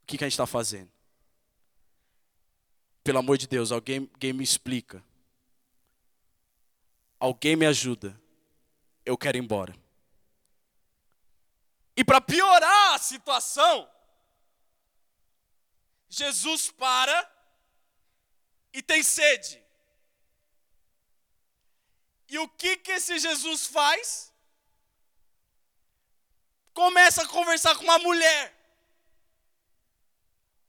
[0.02, 0.90] O que, que a gente está fazendo?
[3.02, 5.02] Pelo amor de Deus, alguém, alguém me explica.
[7.18, 8.18] Alguém me ajuda.
[9.04, 9.74] Eu quero ir embora.
[12.00, 13.86] E para piorar a situação,
[16.08, 17.18] Jesus para
[18.72, 19.62] e tem sede.
[22.26, 24.32] E o que que esse Jesus faz?
[26.72, 28.44] Começa a conversar com uma mulher.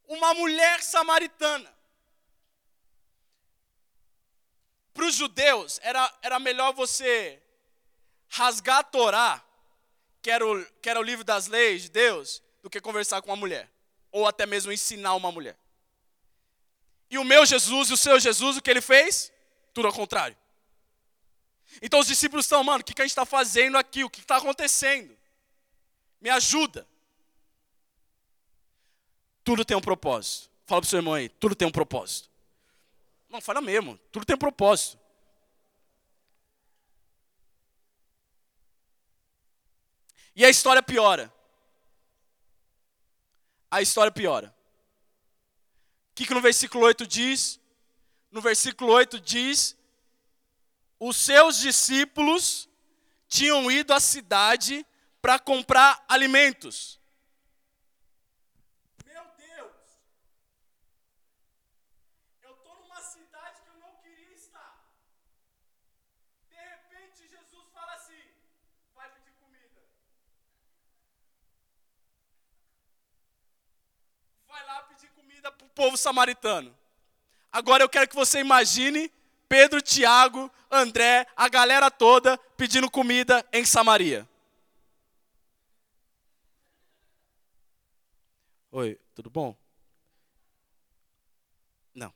[0.03, 1.73] Uma mulher samaritana.
[4.93, 7.41] Para os judeus, era, era melhor você
[8.27, 9.50] rasgar a Torá,
[10.21, 13.29] que era, o, que era o livro das leis de Deus, do que conversar com
[13.29, 13.69] uma mulher.
[14.11, 15.57] Ou até mesmo ensinar uma mulher.
[17.09, 19.31] E o meu Jesus e o seu Jesus, o que ele fez?
[19.73, 20.37] Tudo ao contrário.
[21.81, 24.03] Então os discípulos estão, mano, o que, que a gente está fazendo aqui?
[24.03, 25.17] O que está acontecendo?
[26.19, 26.87] Me ajuda.
[29.43, 30.49] Tudo tem um propósito.
[30.65, 32.29] Fala para o seu irmão aí, tudo tem um propósito.
[33.29, 35.00] Não, fala mesmo, tudo tem um propósito.
[40.35, 41.33] E a história piora.
[43.69, 44.55] A história piora.
[46.11, 47.59] O que, que no versículo 8 diz?
[48.31, 49.77] No versículo 8 diz:
[51.03, 52.69] os seus discípulos
[53.27, 54.85] tinham ido à cidade
[55.19, 57.01] para comprar alimentos.
[59.03, 59.81] Meu Deus!
[62.43, 64.93] Eu estou numa cidade que eu não queria estar.
[66.47, 68.23] De repente, Jesus fala assim:
[68.93, 69.81] vai pedir comida.
[74.45, 76.75] Vai lá pedir comida para o povo samaritano.
[77.51, 79.11] Agora eu quero que você imagine
[79.47, 84.27] Pedro, Tiago, André, a galera toda pedindo comida em Samaria.
[88.71, 89.53] Oi, tudo bom?
[91.93, 92.13] Não.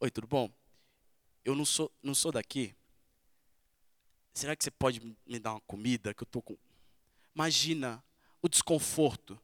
[0.00, 0.50] Oi, tudo bom?
[1.44, 2.74] Eu não sou, não sou daqui.
[4.34, 6.56] Será que você pode me dar uma comida que eu tô com
[7.38, 8.02] Imagina
[8.42, 9.40] o desconforto.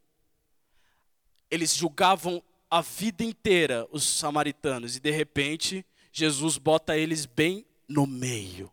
[1.50, 8.06] Eles julgavam a vida inteira os samaritanos e de repente Jesus bota eles bem no
[8.06, 8.72] meio.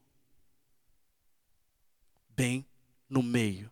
[2.29, 2.65] Bem
[3.09, 3.71] no meio.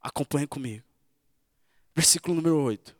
[0.00, 0.84] Acompanhe comigo.
[1.94, 2.95] Versículo número 8.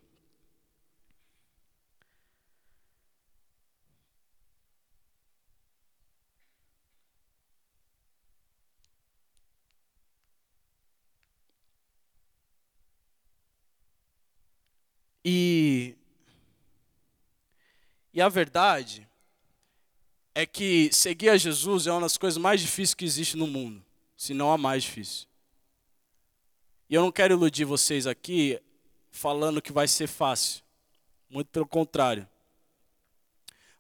[15.29, 15.97] E,
[18.15, 19.09] e a verdade
[20.33, 23.85] é que seguir a Jesus é uma das coisas mais difíceis que existe no mundo,
[24.17, 25.27] se não a mais difícil.
[26.89, 28.63] E eu não quero iludir vocês aqui
[29.11, 30.63] falando que vai ser fácil.
[31.29, 32.29] Muito pelo contrário.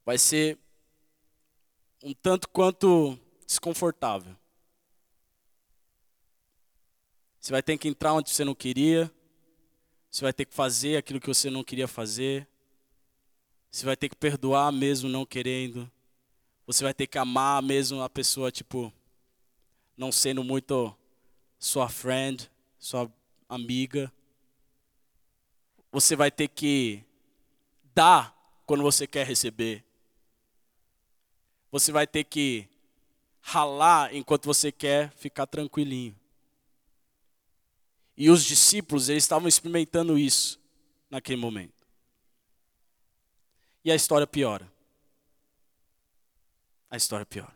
[0.04, 0.58] Vai ser
[2.02, 4.36] um tanto quanto desconfortável.
[7.38, 9.08] Você vai ter que entrar onde você não queria.
[10.16, 12.48] Você vai ter que fazer aquilo que você não queria fazer.
[13.70, 15.92] Você vai ter que perdoar mesmo não querendo.
[16.66, 18.90] Você vai ter que amar mesmo a pessoa, tipo,
[19.94, 20.96] não sendo muito
[21.58, 23.12] sua friend, sua
[23.46, 24.10] amiga.
[25.92, 27.04] Você vai ter que
[27.94, 29.84] dar quando você quer receber.
[31.70, 32.66] Você vai ter que
[33.42, 36.16] ralar enquanto você quer ficar tranquilinho.
[38.16, 40.58] E os discípulos, eles estavam experimentando isso
[41.10, 41.86] naquele momento.
[43.84, 44.70] E a história piora.
[46.90, 47.54] A história piora.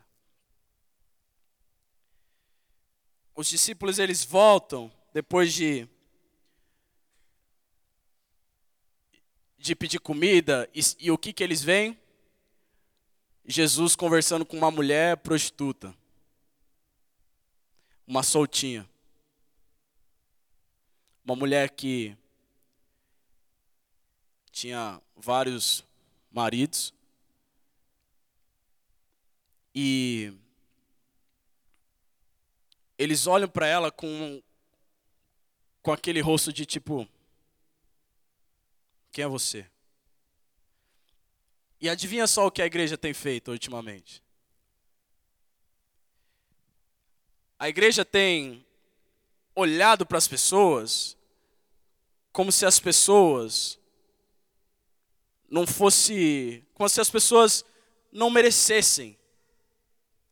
[3.35, 5.87] Os discípulos, eles voltam depois de
[9.57, 11.95] de pedir comida e, e o que que eles veem?
[13.45, 15.95] Jesus conversando com uma mulher prostituta.
[18.07, 18.89] Uma soltinha.
[21.23, 22.17] Uma mulher que
[24.51, 25.83] tinha vários
[26.31, 26.93] maridos.
[29.73, 30.33] E
[32.97, 34.41] eles olham para ela com
[35.81, 37.07] com aquele rosto de tipo
[39.11, 39.65] quem é você?
[41.79, 44.23] E adivinha só o que a igreja tem feito ultimamente?
[47.57, 48.65] A igreja tem
[49.55, 51.17] olhado para as pessoas
[52.31, 53.77] como se as pessoas
[55.49, 57.65] não fosse, como se as pessoas
[58.11, 59.17] não merecessem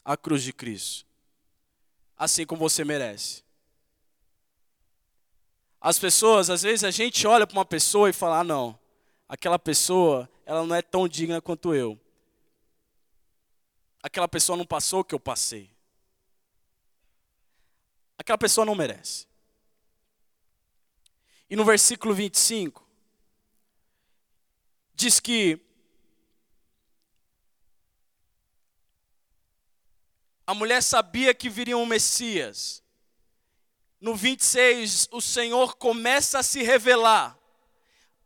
[0.04, 1.06] a cruz de Cristo,
[2.18, 3.44] assim como você merece.
[5.82, 8.80] As pessoas, às vezes a gente olha para uma pessoa e fala: ah, não,
[9.28, 12.00] aquela pessoa, ela não é tão digna quanto eu.
[14.02, 15.70] Aquela pessoa não passou o que eu passei.
[18.20, 19.26] Aquela pessoa não merece.
[21.50, 22.86] E no versículo 25,
[24.94, 25.58] diz que
[30.46, 32.84] a mulher sabia que viria um Messias.
[34.02, 37.40] No 26, o Senhor começa a se revelar.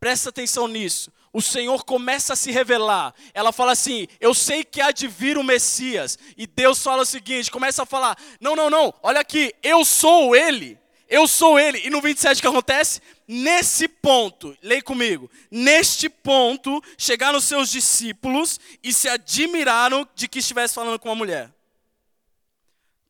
[0.00, 1.12] Presta atenção nisso.
[1.34, 3.12] O Senhor começa a se revelar.
[3.34, 6.16] Ela fala assim: Eu sei que há de vir o Messias.
[6.36, 10.36] E Deus fala o seguinte: começa a falar: Não, não, não, olha aqui, eu sou
[10.36, 10.78] ele.
[11.08, 11.84] Eu sou ele.
[11.84, 13.00] E no 27 o que acontece?
[13.26, 15.28] Nesse ponto, leia comigo.
[15.50, 21.16] Neste ponto, chegaram os seus discípulos e se admiraram de que estivesse falando com uma
[21.16, 21.52] mulher.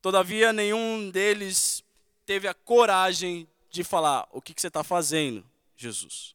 [0.00, 1.84] Todavia, nenhum deles
[2.24, 5.44] teve a coragem de falar: O que, que você está fazendo,
[5.76, 6.33] Jesus?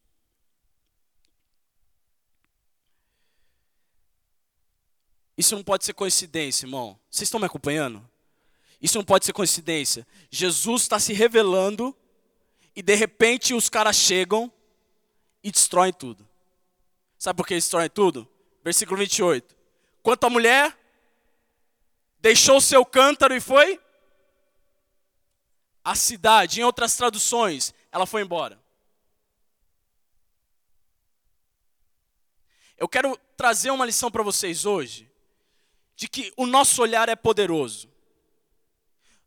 [5.40, 7.00] Isso não pode ser coincidência, irmão.
[7.10, 8.06] Vocês estão me acompanhando?
[8.82, 10.06] Isso não pode ser coincidência.
[10.30, 11.96] Jesus está se revelando
[12.76, 14.52] e de repente os caras chegam
[15.42, 16.28] e destroem tudo.
[17.18, 18.28] Sabe por que destroem tudo?
[18.66, 19.56] Versículo 28.
[20.04, 20.78] Quanto a mulher
[22.20, 23.80] deixou seu cântaro e foi
[25.82, 28.62] a cidade, em outras traduções, ela foi embora.
[32.78, 35.09] Eu quero trazer uma lição para vocês hoje
[36.00, 37.89] de que o nosso olhar é poderoso.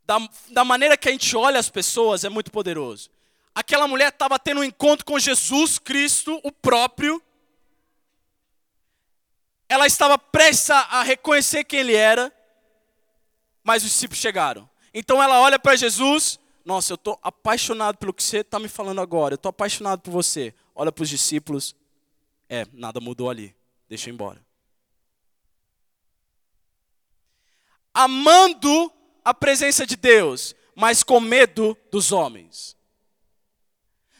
[0.07, 0.17] Da,
[0.49, 3.11] da maneira que a gente olha as pessoas é muito poderoso.
[3.55, 7.23] Aquela mulher estava tendo um encontro com Jesus Cristo, o próprio.
[9.69, 12.33] Ela estava prestes a reconhecer quem ele era,
[13.63, 14.67] mas os discípulos chegaram.
[14.95, 19.03] Então ela olha para Jesus, nossa, eu estou apaixonado pelo que você está me falando
[19.03, 20.55] agora, eu estou apaixonado por você.
[20.75, 21.77] Olha para os discípulos,
[22.49, 23.55] é, nada mudou ali,
[23.91, 24.52] deixa eu ir embora.
[27.95, 28.93] Amando
[29.25, 32.77] a presença de Deus, mas com medo dos homens.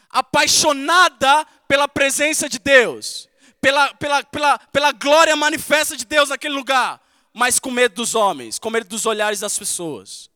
[0.09, 3.27] Apaixonada pela presença de Deus,
[3.59, 7.01] pela, pela, pela, pela glória manifesta de Deus naquele lugar,
[7.33, 10.29] mas com medo dos homens, com medo dos olhares das pessoas.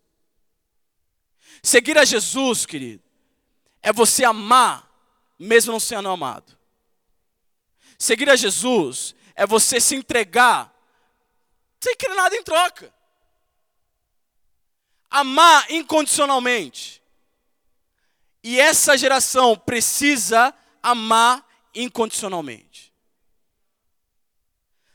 [1.61, 3.03] Seguir a Jesus, querido,
[3.81, 4.89] é você amar,
[5.37, 6.57] mesmo não sendo amado.
[7.99, 10.73] Seguir a Jesus é você se entregar
[11.79, 12.96] sem querer nada em troca
[15.09, 17.01] amar incondicionalmente.
[18.43, 22.93] E essa geração precisa amar incondicionalmente.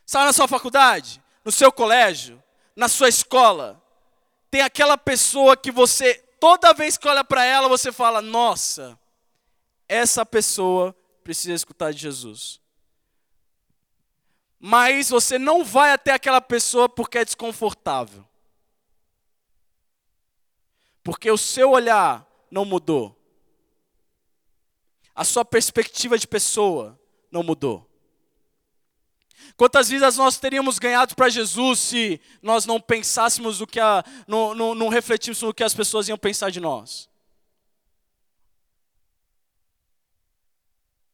[0.07, 2.43] Sabe na sua faculdade, no seu colégio,
[2.77, 3.83] na sua escola,
[4.51, 8.99] tem aquela pessoa que você, toda vez que olha para ela, você fala: Nossa,
[9.89, 10.95] essa pessoa
[11.25, 12.61] precisa escutar de Jesus.
[14.59, 18.27] Mas você não vai até aquela pessoa porque é desconfortável.
[21.03, 23.19] Porque o seu olhar não mudou.
[25.15, 26.99] A sua perspectiva de pessoa
[27.31, 27.89] não mudou.
[29.57, 34.55] Quantas vidas nós teríamos ganhado para Jesus se nós não pensássemos o que a, não,
[34.55, 37.09] não, não refletíssemos no que as pessoas iam pensar de nós?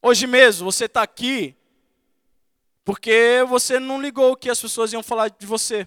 [0.00, 1.56] Hoje mesmo você está aqui
[2.84, 5.86] porque você não ligou o que as pessoas iam falar de você.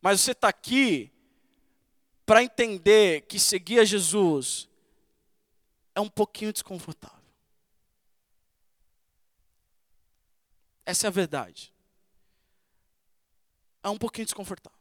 [0.00, 1.12] Mas você está aqui
[2.24, 4.68] para entender que seguir a Jesus
[5.94, 7.18] é um pouquinho desconfortável.
[10.86, 11.72] Essa é a verdade.
[13.82, 14.78] É um pouquinho desconfortável.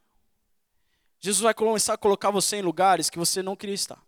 [1.19, 4.01] Jesus vai começar a colocar você em lugares que você não queria estar.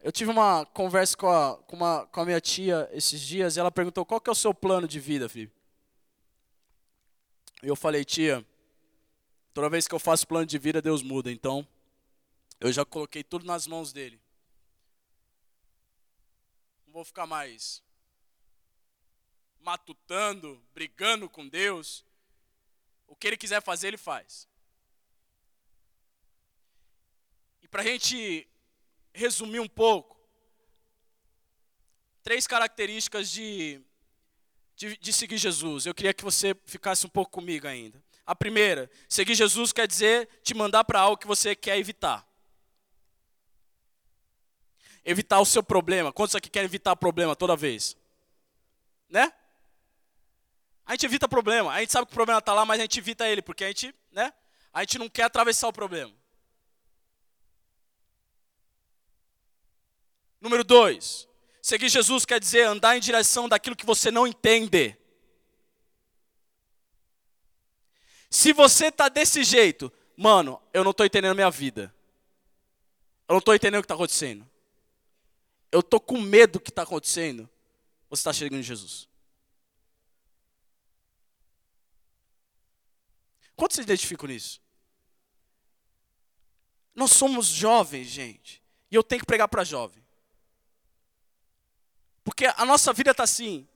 [0.00, 3.60] Eu tive uma conversa com a, com, uma, com a minha tia esses dias e
[3.60, 5.52] ela perguntou qual que é o seu plano de vida, filho.
[7.62, 8.44] E eu falei, tia,
[9.54, 11.30] toda vez que eu faço plano de vida, Deus muda.
[11.30, 11.66] Então,
[12.58, 14.20] eu já coloquei tudo nas mãos dele.
[16.86, 17.82] Não vou ficar mais
[19.60, 22.04] matutando, brigando com Deus.
[23.06, 24.48] O que ele quiser fazer, ele faz.
[27.62, 28.48] E para a gente
[29.14, 30.20] resumir um pouco,
[32.22, 33.80] três características de,
[34.82, 38.02] de, de seguir Jesus, eu queria que você ficasse um pouco comigo ainda.
[38.26, 42.26] A primeira, seguir Jesus quer dizer te mandar para algo que você quer evitar.
[45.04, 46.12] Evitar o seu problema.
[46.12, 47.96] Quantos aqui querem evitar problema toda vez?
[49.08, 49.32] Né?
[50.84, 51.70] A gente evita problema.
[51.72, 53.68] A gente sabe que o problema está lá, mas a gente evita ele, porque a
[53.68, 54.32] gente, né?
[54.72, 56.12] A gente não quer atravessar o problema.
[60.40, 61.28] Número dois,
[61.62, 64.98] seguir Jesus quer dizer andar em direção daquilo que você não entende.
[68.28, 71.94] Se você está desse jeito, mano, eu não estou entendendo a minha vida.
[73.28, 74.46] Eu não estou entendendo o que está acontecendo.
[75.70, 77.48] Eu estou com medo do que está acontecendo.
[78.10, 79.08] Você está chegando em Jesus.
[83.54, 84.60] Quantos se identificam nisso?
[86.94, 88.62] Nós somos jovens, gente.
[88.90, 90.01] E eu tenho que pregar para jovem.
[92.24, 93.66] Porque a nossa vida está assim.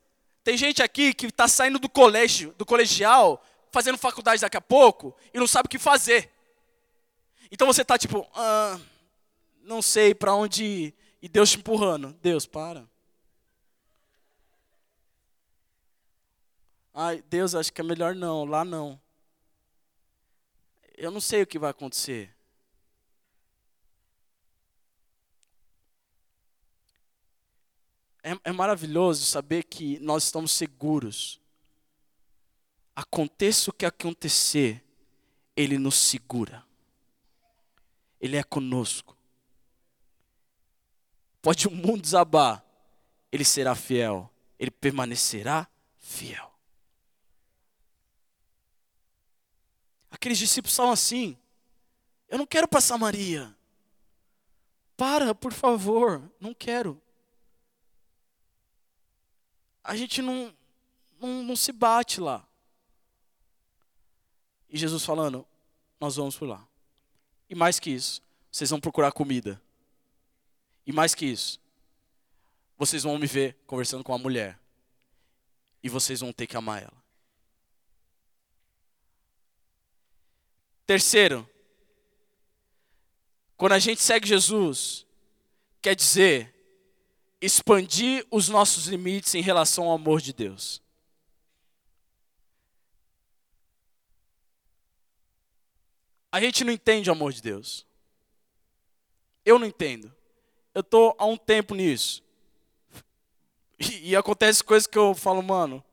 [0.44, 5.16] Tem gente aqui que está saindo do colégio, do colegial, fazendo faculdade daqui a pouco
[5.34, 6.30] e não sabe o que fazer.
[7.50, 8.78] Então você está tipo, ah,
[9.62, 10.94] não sei para onde ir.
[11.20, 12.12] E Deus te empurrando.
[12.22, 12.86] Deus, para.
[16.94, 19.00] Ai, Deus, acho que é melhor não, lá não.
[20.96, 22.35] Eu não sei o que vai acontecer.
[28.26, 31.40] É, é maravilhoso saber que nós estamos seguros.
[32.96, 34.84] Aconteça o que acontecer,
[35.54, 36.66] Ele nos segura.
[38.20, 39.16] Ele é conosco.
[41.40, 42.64] Pode o mundo desabar,
[43.30, 44.28] Ele será fiel.
[44.58, 46.52] Ele permanecerá fiel.
[50.10, 51.38] Aqueles discípulos são assim.
[52.28, 53.56] Eu não quero passar Maria.
[54.96, 57.00] Para, por favor, não quero
[59.86, 60.52] a gente não,
[61.20, 62.46] não, não se bate lá.
[64.68, 65.46] E Jesus falando,
[66.00, 66.66] nós vamos por lá.
[67.48, 68.20] E mais que isso,
[68.50, 69.62] vocês vão procurar comida.
[70.84, 71.60] E mais que isso,
[72.76, 74.58] vocês vão me ver conversando com uma mulher.
[75.82, 77.06] E vocês vão ter que amar ela.
[80.84, 81.48] Terceiro,
[83.56, 85.06] quando a gente segue Jesus,
[85.80, 86.55] quer dizer
[87.40, 90.82] expandir os nossos limites em relação ao amor de Deus.
[96.32, 97.86] A gente não entende o amor de Deus.
[99.44, 100.14] Eu não entendo.
[100.74, 102.22] Eu estou há um tempo nisso.
[103.78, 105.84] E, e acontece coisas que eu falo, mano,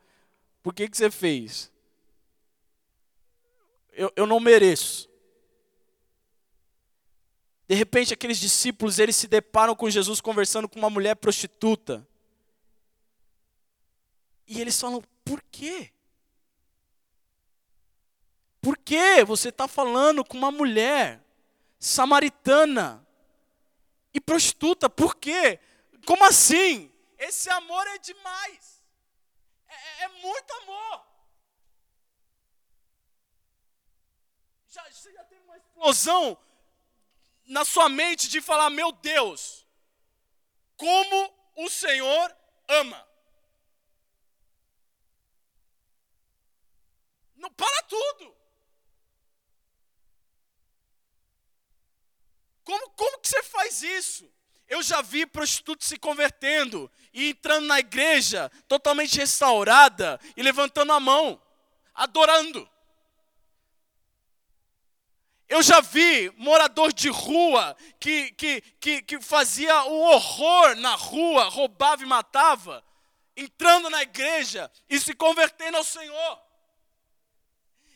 [0.61, 1.71] por que, que você fez?
[3.91, 5.09] Eu, eu não mereço.
[7.67, 12.05] De repente, aqueles discípulos, eles se deparam com Jesus conversando com uma mulher prostituta.
[14.47, 15.91] E eles falam: por quê?
[18.61, 21.21] Por que você está falando com uma mulher
[21.79, 23.05] samaritana
[24.13, 24.89] e prostituta?
[24.89, 25.59] Por quê?
[26.05, 26.91] Como assim?
[27.17, 28.83] Esse amor é demais.
[29.67, 31.05] É, é, é muito amor.
[34.67, 36.37] Já, já tem uma explosão
[37.45, 39.65] na sua mente de falar: meu Deus,
[40.77, 42.35] como o Senhor
[42.67, 43.07] ama.
[47.35, 48.35] Não para tudo.
[52.63, 54.31] Como, como que você faz isso?
[54.67, 60.99] Eu já vi prostituta se convertendo e entrando na igreja totalmente restaurada e levantando a
[60.99, 61.41] mão,
[61.93, 62.67] adorando.
[65.53, 71.43] Eu já vi morador de rua que, que, que, que fazia o horror na rua,
[71.43, 72.83] roubava e matava,
[73.37, 76.41] entrando na igreja e se convertendo ao Senhor.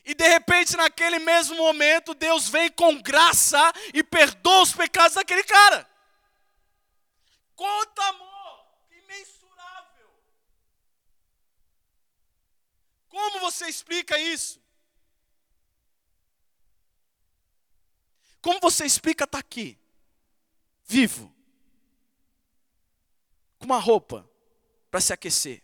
[0.06, 5.44] E de repente, naquele mesmo momento, Deus vem com graça e perdoa os pecados daquele
[5.44, 5.90] cara.
[7.56, 10.12] Quanto amor imensurável.
[13.10, 14.67] Como você explica isso?
[18.48, 19.78] Como você explica estar tá aqui,
[20.86, 21.36] vivo,
[23.60, 24.26] com uma roupa
[24.90, 25.62] para se aquecer?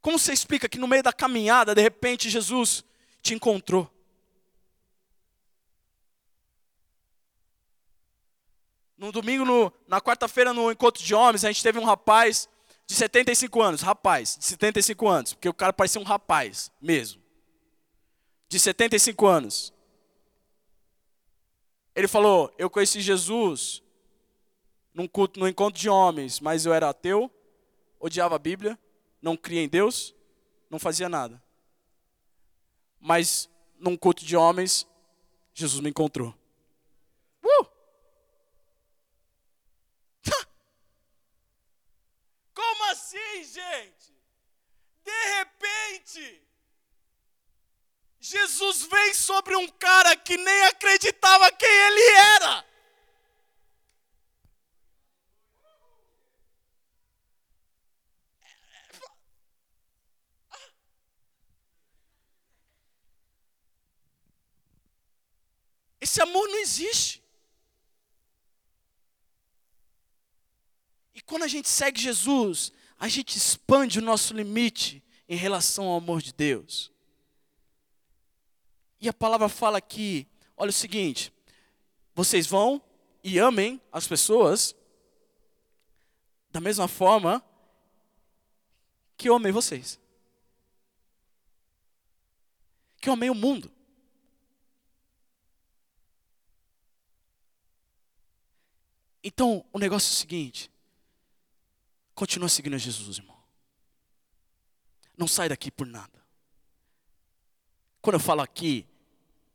[0.00, 2.82] Como você explica que no meio da caminhada, de repente, Jesus
[3.20, 3.92] te encontrou?
[8.96, 12.48] No domingo, no, na quarta-feira, no encontro de homens, a gente teve um rapaz
[12.86, 17.27] de 75 anos, rapaz, de 75 anos, porque o cara parecia um rapaz mesmo
[18.48, 19.72] de 75 anos.
[21.94, 23.82] Ele falou: Eu conheci Jesus
[24.94, 27.30] num culto, no encontro de homens, mas eu era ateu,
[28.00, 28.78] odiava a Bíblia,
[29.20, 30.14] não cria em Deus,
[30.70, 31.42] não fazia nada.
[32.98, 34.86] Mas num culto de homens,
[35.54, 36.34] Jesus me encontrou.
[37.42, 37.66] Uh!
[42.54, 44.12] Como assim, gente?
[45.04, 46.47] De repente,
[48.30, 52.66] Jesus vem sobre um cara que nem acreditava quem ele era.
[65.98, 67.24] Esse amor não existe.
[71.14, 75.96] E quando a gente segue Jesus, a gente expande o nosso limite em relação ao
[75.96, 76.92] amor de Deus.
[79.00, 80.26] E a palavra fala aqui,
[80.56, 81.32] olha o seguinte:
[82.14, 82.82] vocês vão
[83.22, 84.74] e amem as pessoas
[86.50, 87.44] da mesma forma
[89.16, 90.00] que eu amei vocês.
[93.00, 93.70] Que eu amei o mundo.
[99.22, 100.70] Então, o negócio é o seguinte:
[102.14, 103.38] continua seguindo Jesus, irmão.
[105.16, 106.27] Não sai daqui por nada.
[108.08, 108.86] Quando eu falo aqui,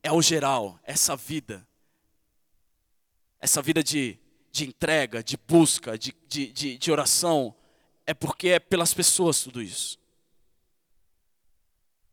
[0.04, 1.68] é o geral, essa vida.
[3.40, 4.20] Essa vida de,
[4.52, 7.56] de entrega, de busca, de, de, de, de oração,
[8.06, 9.98] é porque é pelas pessoas tudo isso.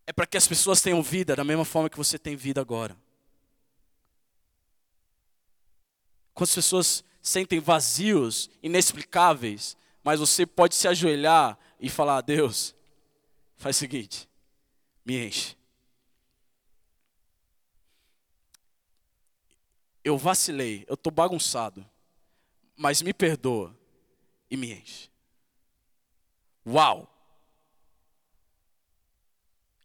[0.06, 2.96] É para que as pessoas tenham vida da mesma forma que você tem vida agora.
[6.32, 12.74] Quantas pessoas sentem vazios, inexplicáveis, mas você pode se ajoelhar e falar: Deus,
[13.58, 14.26] faz o seguinte,
[15.04, 15.59] me enche.
[20.02, 21.84] Eu vacilei, eu estou bagunçado,
[22.76, 23.76] mas me perdoa
[24.50, 25.10] e me enche.
[26.66, 27.06] Uau!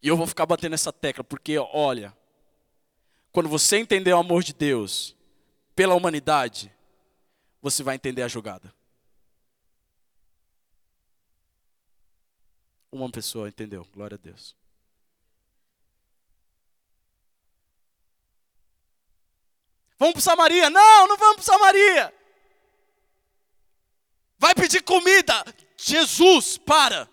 [0.02, 2.16] E eu vou ficar batendo essa tecla, porque olha,
[3.32, 5.14] quando você entender o amor de Deus
[5.74, 6.72] pela humanidade,
[7.60, 8.72] você vai entender a jogada.
[12.90, 14.56] Uma pessoa entendeu, glória a Deus.
[19.98, 20.70] Vamos para Samaria?
[20.70, 22.14] Não, não vamos para Samaria.
[24.38, 25.44] Vai pedir comida.
[25.76, 27.08] Jesus, para.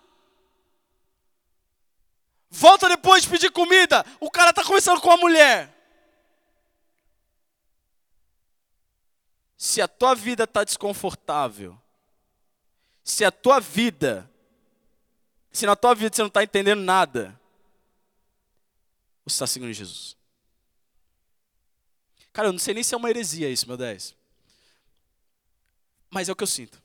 [2.50, 4.04] Volta depois de pedir comida.
[4.20, 5.74] O cara está conversando com a mulher.
[9.64, 11.80] se a tua vida está desconfortável,
[13.02, 14.30] se a tua vida,
[15.50, 17.40] se na tua vida você não está entendendo nada,
[19.24, 20.18] você está seguindo Jesus.
[22.34, 24.12] Cara, eu não sei nem se é uma heresia isso, meu 10.
[26.10, 26.82] Mas é o que eu sinto.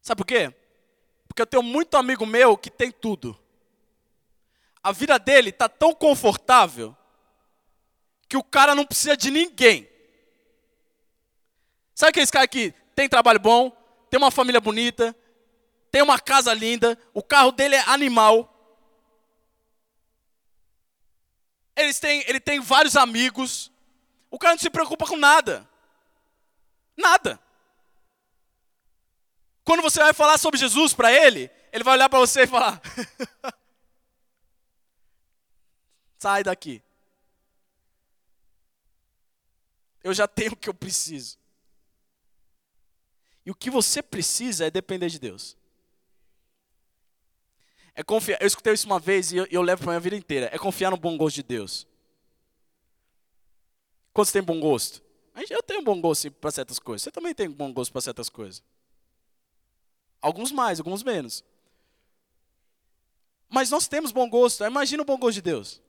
[0.00, 0.52] Sabe por quê?
[1.28, 3.38] Porque eu tenho muito amigo meu que tem tudo.
[4.82, 6.96] A vida dele está tão confortável
[8.26, 9.86] que o cara não precisa de ninguém.
[11.94, 13.70] Sabe aqueles caras que tem trabalho bom,
[14.08, 15.14] tem uma família bonita,
[15.90, 18.57] tem uma casa linda, o carro dele é animal.
[21.78, 23.70] Eles têm, ele tem vários amigos.
[24.28, 25.68] O cara não se preocupa com nada.
[26.96, 27.40] Nada.
[29.62, 32.80] Quando você vai falar sobre Jesus para ele, ele vai olhar para você e falar:
[36.18, 36.82] Sai daqui.
[40.02, 41.38] Eu já tenho o que eu preciso.
[43.44, 45.57] E o que você precisa é depender de Deus.
[47.98, 48.40] É confiar.
[48.40, 50.48] Eu escutei isso uma vez e eu, eu levo para minha vida inteira.
[50.52, 51.84] É confiar no bom gosto de Deus.
[54.12, 55.02] Quantos têm bom gosto?
[55.50, 57.02] Eu tenho bom gosto para certas coisas.
[57.02, 58.62] Você também tem bom gosto para certas coisas.
[60.22, 61.42] Alguns mais, alguns menos.
[63.48, 64.64] Mas nós temos bom gosto.
[64.64, 65.82] Imagina o bom gosto de Deus.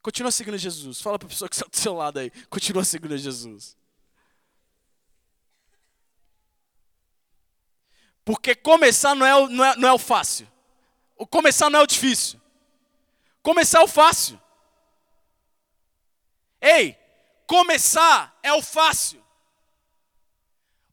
[0.00, 1.00] Continua seguindo Jesus.
[1.00, 2.30] Fala para a pessoa que está do seu lado aí.
[2.48, 3.76] Continua seguindo Jesus.
[8.28, 10.46] Porque começar não é, o, não, é, não é o fácil.
[11.16, 12.38] O começar não é o difícil.
[13.42, 14.38] Começar é o fácil.
[16.60, 16.94] Ei,
[17.46, 19.24] começar é o fácil.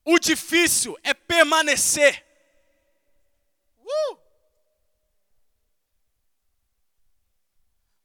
[0.05, 2.25] O difícil é permanecer.
[3.83, 4.17] Uh!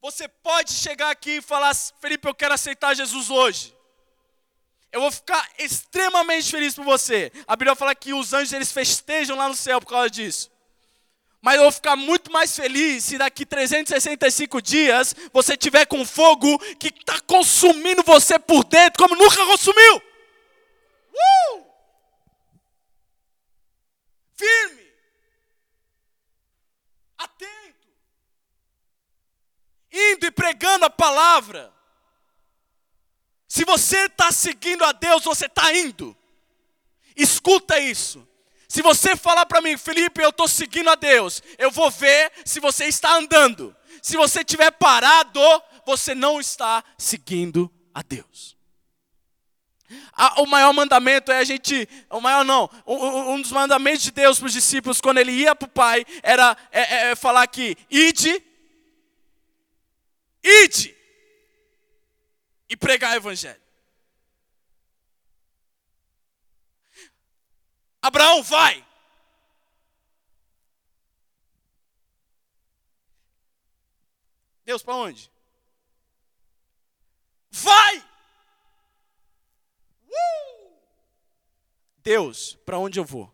[0.01, 3.77] Você pode chegar aqui e falar, Felipe, eu quero aceitar Jesus hoje.
[4.93, 7.31] Eu vou ficar extremamente feliz por você.
[7.47, 10.51] A Bíblia fala que os anjos eles festejam lá no céu por causa disso.
[11.41, 16.59] Mas eu vou ficar muito mais feliz se daqui 365 dias você tiver com fogo
[16.77, 19.97] que está consumindo você por dentro como nunca consumiu.
[19.97, 21.65] Uh!
[24.35, 24.93] Firme.
[27.17, 27.89] Atento.
[29.93, 31.80] Indo e pregando a palavra.
[33.51, 36.17] Se você está seguindo a Deus, você está indo.
[37.17, 38.25] Escuta isso.
[38.69, 42.61] Se você falar para mim, Felipe, eu estou seguindo a Deus, eu vou ver se
[42.61, 43.75] você está andando.
[44.01, 45.41] Se você estiver parado,
[45.85, 48.57] você não está seguindo a Deus.
[50.37, 54.47] o maior mandamento é a gente, o maior não, um, dos mandamentos de Deus para
[54.47, 58.41] os discípulos quando ele ia para o Pai era é, é, é falar que ide,
[60.41, 61.00] ide
[62.81, 63.61] pregar o evangelho.
[68.03, 68.85] Abraão, vai.
[74.65, 75.31] Deus, para onde?
[77.51, 77.99] Vai!
[80.09, 80.79] Uh!
[81.99, 83.33] Deus, para onde eu vou?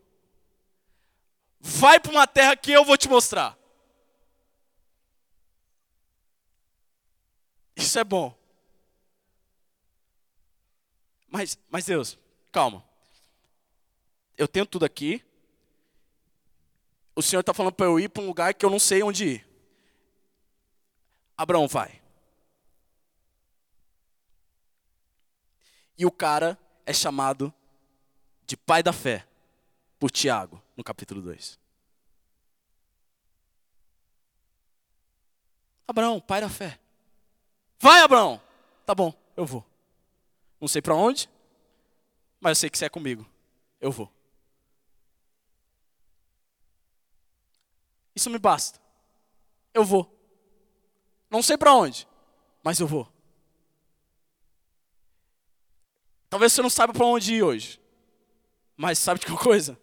[1.61, 3.57] Vai para uma terra que eu vou te mostrar.
[7.77, 8.37] Isso é bom.
[11.29, 12.19] Mas, mas Deus,
[12.53, 12.87] calma
[14.37, 15.25] eu tenho tudo aqui.
[17.15, 19.25] O Senhor está falando para eu ir para um lugar que eu não sei onde
[19.25, 19.49] ir.
[21.37, 22.03] Abraão vai.
[25.99, 27.53] E o cara é chamado
[28.47, 29.27] de pai da fé
[29.99, 31.59] por Tiago, no capítulo 2.
[35.89, 36.79] Abraão, pai da fé.
[37.79, 38.41] Vai, Abraão.
[38.85, 39.65] Tá bom, eu vou.
[40.61, 41.29] Não sei para onde,
[42.41, 43.27] mas eu sei que você é comigo.
[43.81, 44.11] Eu vou.
[48.15, 48.81] Isso me basta.
[49.75, 50.11] Eu vou.
[51.31, 52.09] Não sei para onde,
[52.63, 53.07] mas eu vou.
[56.31, 57.81] Talvez você não saiba para onde ir hoje.
[58.77, 59.79] Mas sabe de que coisa?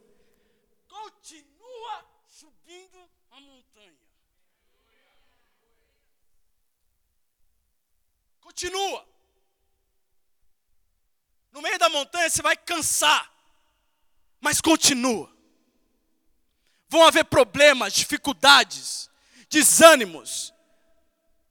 [0.88, 3.94] Continua subindo a montanha.
[8.42, 9.13] Continua.
[11.54, 13.32] No meio da montanha você vai cansar.
[14.42, 15.34] Mas continua
[16.94, 19.10] vão haver problemas, dificuldades,
[19.50, 20.54] desânimos,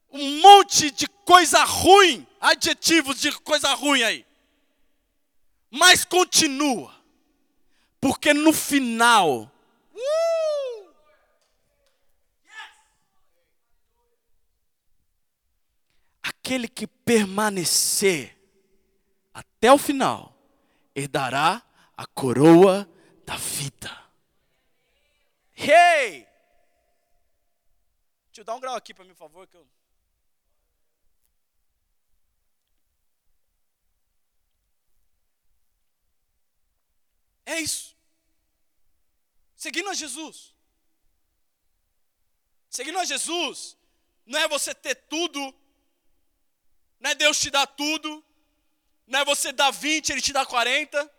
[0.09, 4.25] um monte de coisa ruim, adjetivos de coisa ruim aí.
[5.69, 6.95] Mas continua,
[7.99, 9.51] porque no final,
[9.93, 10.89] uh,
[16.21, 18.37] aquele que permanecer
[19.33, 20.37] até o final,
[20.95, 21.63] herdará
[21.97, 22.89] a coroa
[23.25, 23.91] da vida.
[25.55, 26.27] Hey!
[28.31, 29.67] Tio, dá um grau aqui para mim, por favor, que eu...
[37.45, 37.95] É isso.
[39.55, 40.53] Seguindo a Jesus.
[42.69, 43.77] Seguindo a Jesus,
[44.25, 45.39] não é você ter tudo,
[46.99, 48.25] não é Deus te dar tudo,
[49.07, 51.11] não é você dar 20, Ele te dá 40.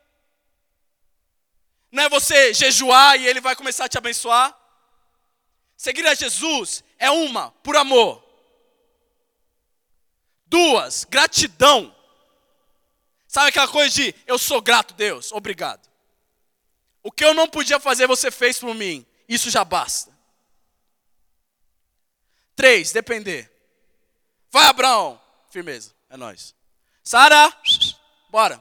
[1.95, 4.53] Não é você jejuar e ele vai começar a te abençoar.
[5.77, 8.21] Seguir a Jesus é uma, por amor.
[10.45, 11.95] Duas, gratidão.
[13.29, 15.89] Sabe aquela coisa de eu sou grato, Deus, obrigado.
[17.01, 19.07] O que eu não podia fazer, você fez por mim.
[19.29, 20.13] Isso já basta.
[22.57, 23.53] Três, depender.
[24.51, 25.21] Vai, Abraão.
[25.49, 26.57] Firmeza, é nós.
[27.05, 27.57] Sara,
[28.35, 28.61] bora.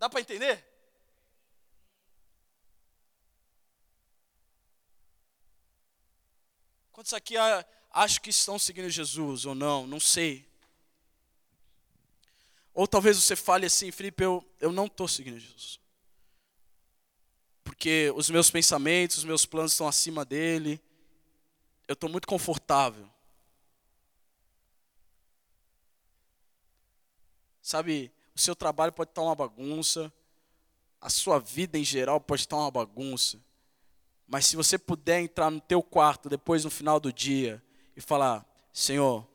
[0.00, 0.66] Dá para entender?
[6.90, 7.36] Quantos aqui
[7.92, 9.86] acham que estão seguindo Jesus ou não?
[9.86, 10.44] Não sei.
[12.72, 15.78] Ou talvez você fale assim, Felipe, eu, eu não estou seguindo Jesus.
[17.62, 20.82] Porque os meus pensamentos, os meus planos estão acima dele.
[21.86, 23.08] Eu estou muito confortável.
[27.60, 30.12] Sabe, o seu trabalho pode estar uma bagunça,
[31.00, 33.38] a sua vida em geral pode estar uma bagunça.
[34.26, 37.62] Mas se você puder entrar no teu quarto depois no final do dia
[37.96, 39.26] e falar: Senhor,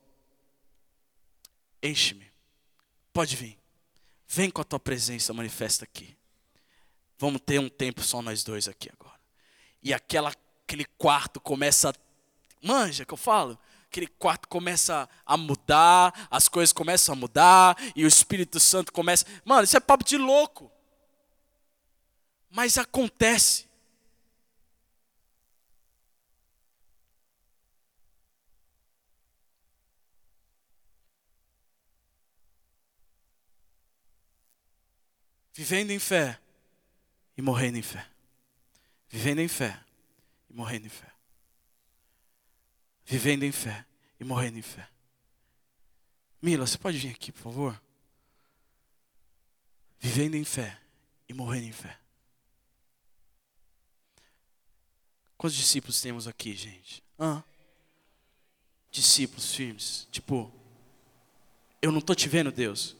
[1.82, 2.30] enche-me.
[3.14, 3.58] Pode vir.
[4.28, 6.16] Vem com a tua presença manifesta aqui.
[7.18, 9.20] Vamos ter um tempo só nós dois aqui agora.
[9.82, 10.32] E aquela,
[10.64, 12.09] aquele quarto começa a.
[12.62, 13.58] Manja que eu falo?
[13.86, 19.26] Aquele quarto começa a mudar, as coisas começam a mudar, e o Espírito Santo começa.
[19.44, 20.72] Mano, isso é papo de louco.
[22.52, 23.68] Mas acontece.
[35.60, 36.40] Vivendo em fé
[37.36, 38.08] e morrendo em fé.
[39.10, 39.78] Vivendo em fé
[40.50, 41.09] e morrendo em fé.
[43.10, 43.88] Vivendo em fé
[44.20, 44.88] e morrendo em fé.
[46.40, 47.82] Mila, você pode vir aqui, por favor?
[50.00, 50.80] Vivendo em fé
[51.28, 51.98] e morrendo em fé.
[55.36, 57.04] Quantos discípulos temos aqui, gente?
[57.20, 57.44] Hã?
[58.92, 60.08] Discípulos firmes.
[60.12, 60.54] Tipo,
[61.82, 62.96] eu não estou te vendo, Deus,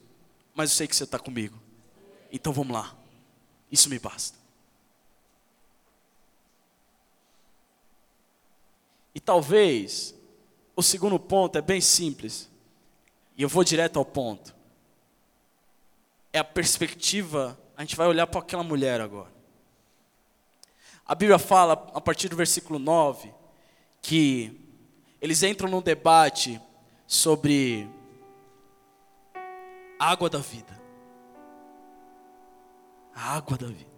[0.56, 1.62] mas eu sei que você está comigo.
[2.32, 2.98] Então vamos lá.
[3.72, 4.39] Isso me basta.
[9.14, 10.16] E talvez
[10.76, 12.50] o segundo ponto é bem simples.
[13.38, 14.56] E eu vou direto ao ponto.
[16.32, 19.32] É a perspectiva, a gente vai olhar para aquela mulher agora.
[21.06, 23.34] A Bíblia fala, a partir do versículo 9,
[24.02, 24.60] que
[25.20, 26.62] eles entram num debate
[27.08, 27.90] sobre
[29.98, 30.80] a água da vida.
[33.16, 33.89] A água da vida.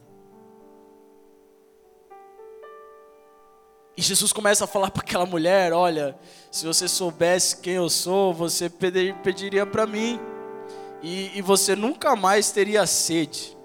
[4.02, 6.18] E Jesus começa a falar para aquela mulher: Olha,
[6.50, 10.20] se você soubesse quem eu sou, você pediria para mim,
[11.04, 13.56] e, e você nunca mais teria sede.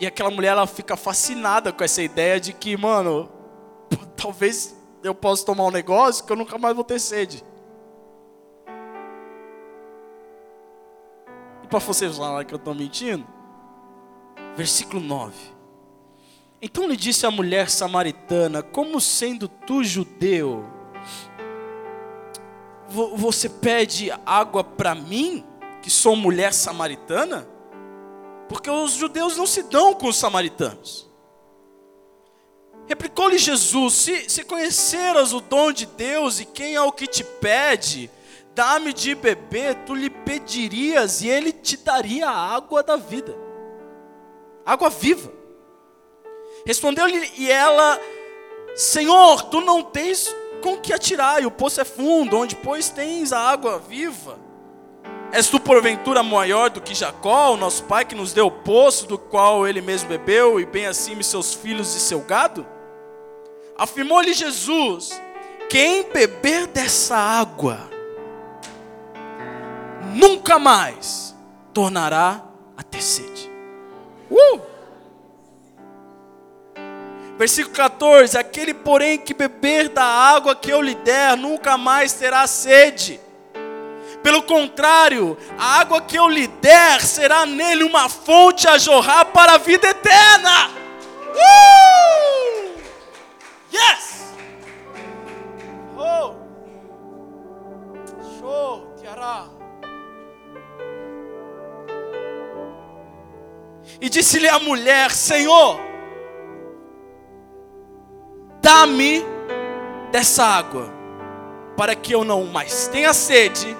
[0.00, 3.30] E aquela mulher ela fica fascinada com essa ideia de que, mano,
[4.16, 7.44] talvez eu possa tomar um negócio que eu nunca mais vou ter sede.
[11.62, 13.26] E para vocês falar que eu estou mentindo,
[14.56, 15.57] versículo 9.
[16.60, 20.64] Então lhe disse a mulher samaritana: Como sendo tu judeu,
[22.88, 25.44] você pede água para mim,
[25.82, 27.58] que sou mulher samaritana?
[28.48, 31.06] porque os judeus não se dão com os samaritanos.
[32.86, 37.22] Replicou-lhe Jesus: se, se conheceras o dom de Deus e quem é o que te
[37.22, 38.10] pede,
[38.54, 43.36] dá-me de beber, tu lhe pedirias e ele te daria a água da vida,
[44.64, 45.37] água viva.
[46.68, 47.98] Respondeu-lhe e ela:
[48.76, 53.32] Senhor, tu não tens com que atirar, e o poço é fundo, onde pois tens
[53.32, 54.38] a água viva.
[55.32, 59.06] És tu porventura maior do que Jacó, o nosso pai, que nos deu o poço
[59.06, 62.66] do qual ele mesmo bebeu, e bem assim seus filhos e seu gado?
[63.74, 65.18] Afirmou-lhe Jesus:
[65.70, 67.78] Quem beber dessa água,
[70.14, 71.34] nunca mais
[71.72, 72.44] tornará
[72.76, 73.50] a ter sede.
[74.30, 74.67] Uh!
[77.38, 82.46] Versículo 14: Aquele, porém, que beber da água que eu lhe der, nunca mais terá
[82.46, 83.20] sede
[84.22, 89.54] pelo contrário, a água que eu lhe der será nele uma fonte a jorrar para
[89.54, 90.70] a vida eterna.
[91.34, 92.78] Uh!
[93.72, 94.34] Yes!
[95.96, 96.34] Oh!
[98.38, 99.46] Show, tiará.
[104.00, 105.80] E disse-lhe a mulher: Senhor,
[108.60, 109.24] dá-me
[110.10, 110.88] dessa água,
[111.76, 113.76] para que eu não mais tenha sede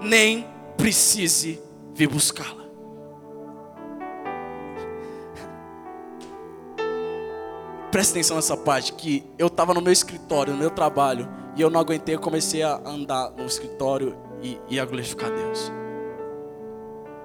[0.00, 0.46] nem
[0.76, 1.60] precise
[1.94, 2.58] vir buscá-la.
[7.90, 11.70] Presta atenção nessa parte que eu estava no meu escritório, no meu trabalho, e eu
[11.70, 15.72] não aguentei, eu comecei a andar no escritório e, e a glorificar Deus.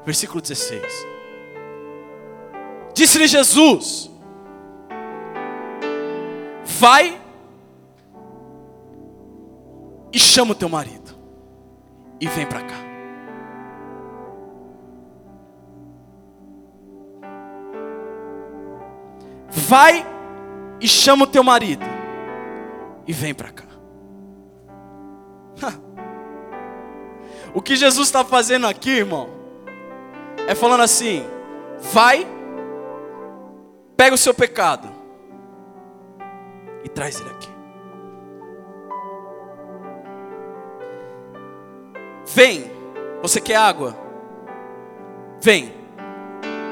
[0.06, 0.82] Versículo 16.
[2.94, 4.10] Disse-lhe Jesus:
[6.66, 7.20] Vai
[10.12, 11.16] e chama o teu marido
[12.20, 12.76] e vem para cá.
[19.50, 20.06] Vai
[20.80, 21.86] e chama o teu marido
[23.08, 23.66] e vem para cá.
[27.54, 29.30] o que Jesus está fazendo aqui, irmão,
[30.48, 31.26] é falando assim:
[31.92, 32.28] vai,
[33.98, 35.03] pega o seu pecado
[36.84, 37.50] e traz ele aqui.
[42.26, 42.72] Vem,
[43.22, 43.96] você quer água?
[45.42, 45.74] Vem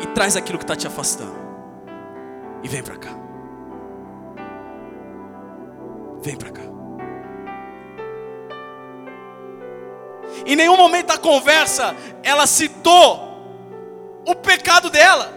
[0.02, 1.36] e traz aquilo que está te afastando.
[2.64, 3.12] E vem para cá.
[6.22, 6.62] Vem para cá.
[10.46, 13.32] Em nenhum momento da conversa ela citou
[14.26, 15.32] o pecado dela.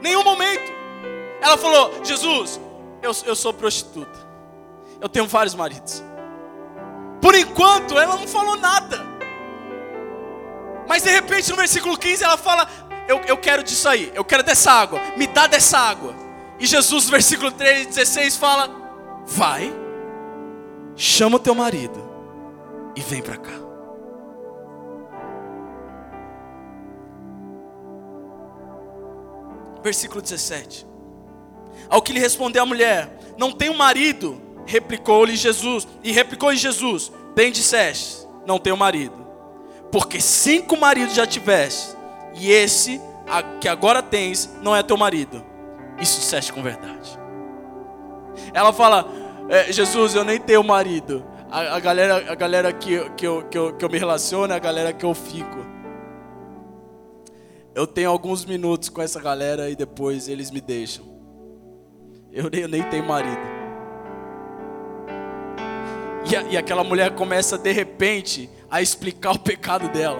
[0.00, 0.75] Nenhum momento.
[1.40, 2.60] Ela falou: Jesus,
[3.02, 4.26] eu, eu sou prostituta.
[5.00, 6.02] Eu tenho vários maridos.
[7.20, 9.04] Por enquanto, ela não falou nada.
[10.88, 12.68] Mas de repente, no versículo 15, ela fala:
[13.08, 16.14] eu, eu quero disso aí, eu quero dessa água, me dá dessa água.
[16.58, 18.70] E Jesus, no versículo 3, 16, fala:
[19.26, 19.72] Vai,
[20.96, 22.02] chama o teu marido
[22.94, 23.52] e vem para cá.
[29.82, 30.85] Versículo 17.
[31.88, 34.40] Ao que lhe respondeu a mulher: Não tenho marido.
[34.66, 35.86] Replicou-lhe Jesus.
[36.02, 39.26] E replicou-lhe Jesus: Bem disseste, não tenho marido.
[39.90, 41.96] Porque cinco maridos já tiveste,
[42.34, 43.00] e esse
[43.60, 45.44] que agora tens não é teu marido.
[46.00, 47.18] Isso disseste com verdade.
[48.52, 49.06] Ela fala:
[49.48, 51.24] é, Jesus, eu nem tenho marido.
[51.50, 54.56] A, a, galera, a galera que, que, eu, que, eu, que eu me relaciono é
[54.56, 55.64] a galera que eu fico.
[57.74, 61.15] Eu tenho alguns minutos com essa galera e depois eles me deixam.
[62.36, 63.40] Eu nem, eu nem tenho marido.
[66.30, 70.18] E, a, e aquela mulher começa de repente a explicar o pecado dela.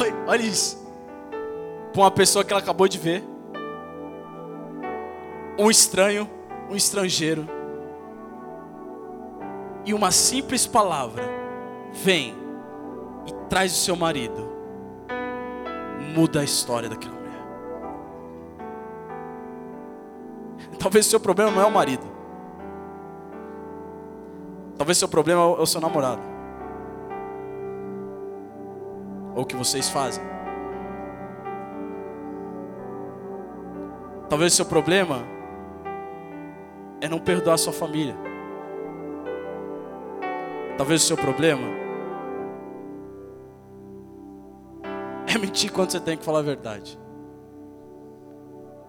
[0.00, 0.82] Olha, olha isso.
[1.92, 3.22] Para uma pessoa que ela acabou de ver.
[5.58, 6.30] Um estranho,
[6.70, 7.46] um estrangeiro.
[9.84, 11.24] E uma simples palavra
[11.92, 12.34] vem
[13.26, 14.48] e traz o seu marido.
[16.14, 17.17] Muda a história daquela
[20.78, 22.06] Talvez o seu problema não é o marido.
[24.76, 26.22] Talvez o seu problema é o seu namorado.
[29.34, 30.22] Ou o que vocês fazem.
[34.28, 35.24] Talvez o seu problema
[37.00, 38.14] é não perdoar sua família.
[40.76, 41.66] Talvez o seu problema
[45.26, 46.98] é mentir quando você tem que falar a verdade.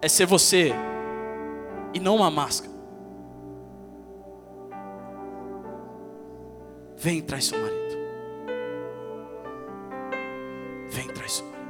[0.00, 0.72] É ser você
[1.92, 2.72] e não uma máscara.
[6.96, 7.98] Vem traz seu marido.
[10.90, 11.60] Vem traz seu marido.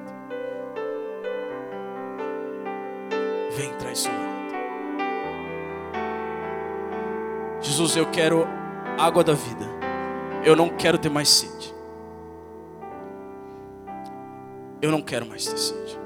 [3.56, 4.30] Vem traz seu marido.
[7.60, 8.44] Jesus, eu quero
[8.98, 9.66] água da vida.
[10.44, 11.74] Eu não quero ter mais sede.
[14.82, 15.98] Eu não quero mais ter sede.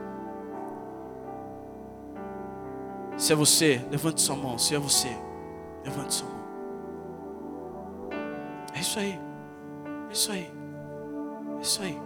[3.25, 4.59] Se é você, levante sua mão.
[4.59, 5.09] Se é você,
[5.83, 6.45] levante sua mão.
[8.75, 9.19] É isso aí.
[10.11, 10.51] É isso aí.
[11.57, 11.99] É isso aí.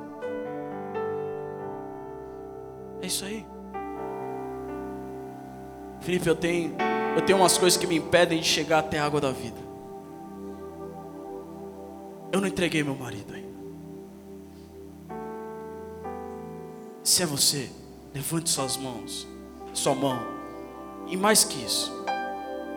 [3.02, 3.44] É isso aí.
[6.02, 6.76] Felipe, eu tenho,
[7.16, 9.58] eu tenho umas coisas que me impedem de chegar até a água da vida.
[12.30, 13.58] Eu não entreguei meu marido ainda.
[17.02, 17.68] Se é você,
[18.14, 19.26] levante suas mãos,
[19.74, 20.37] sua mão.
[21.08, 21.92] E mais que isso,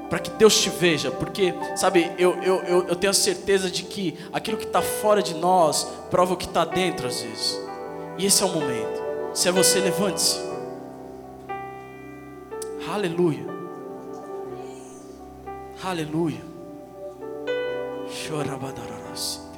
[0.09, 3.83] para que Deus te veja, porque, sabe, eu, eu, eu, eu tenho a certeza de
[3.83, 7.59] que aquilo que está fora de nós prova o que está dentro às vezes.
[8.17, 9.01] E esse é o momento.
[9.33, 10.39] Se é você, levante-se.
[12.89, 13.45] Aleluia.
[15.83, 16.41] Aleluia.
[18.09, 19.50] Chorabadararas.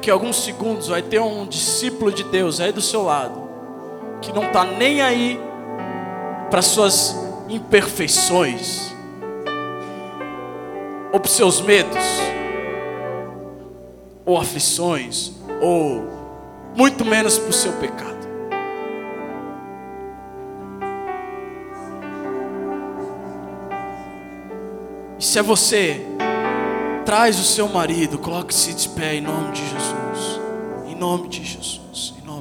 [0.00, 3.50] Daqui a alguns segundos vai ter um discípulo de Deus aí do seu lado,
[4.22, 5.38] que não está nem aí
[6.50, 7.14] para suas
[7.50, 8.94] imperfeições,
[11.12, 12.02] ou para seus medos,
[14.24, 16.08] ou aflições, ou
[16.74, 18.26] muito menos para o seu pecado.
[25.18, 26.09] E se é você
[27.10, 30.40] Traz o seu marido, coloque-se de pé em nome de Jesus.
[30.86, 32.14] Em nome de Jesus.
[32.16, 32.39] Em nome.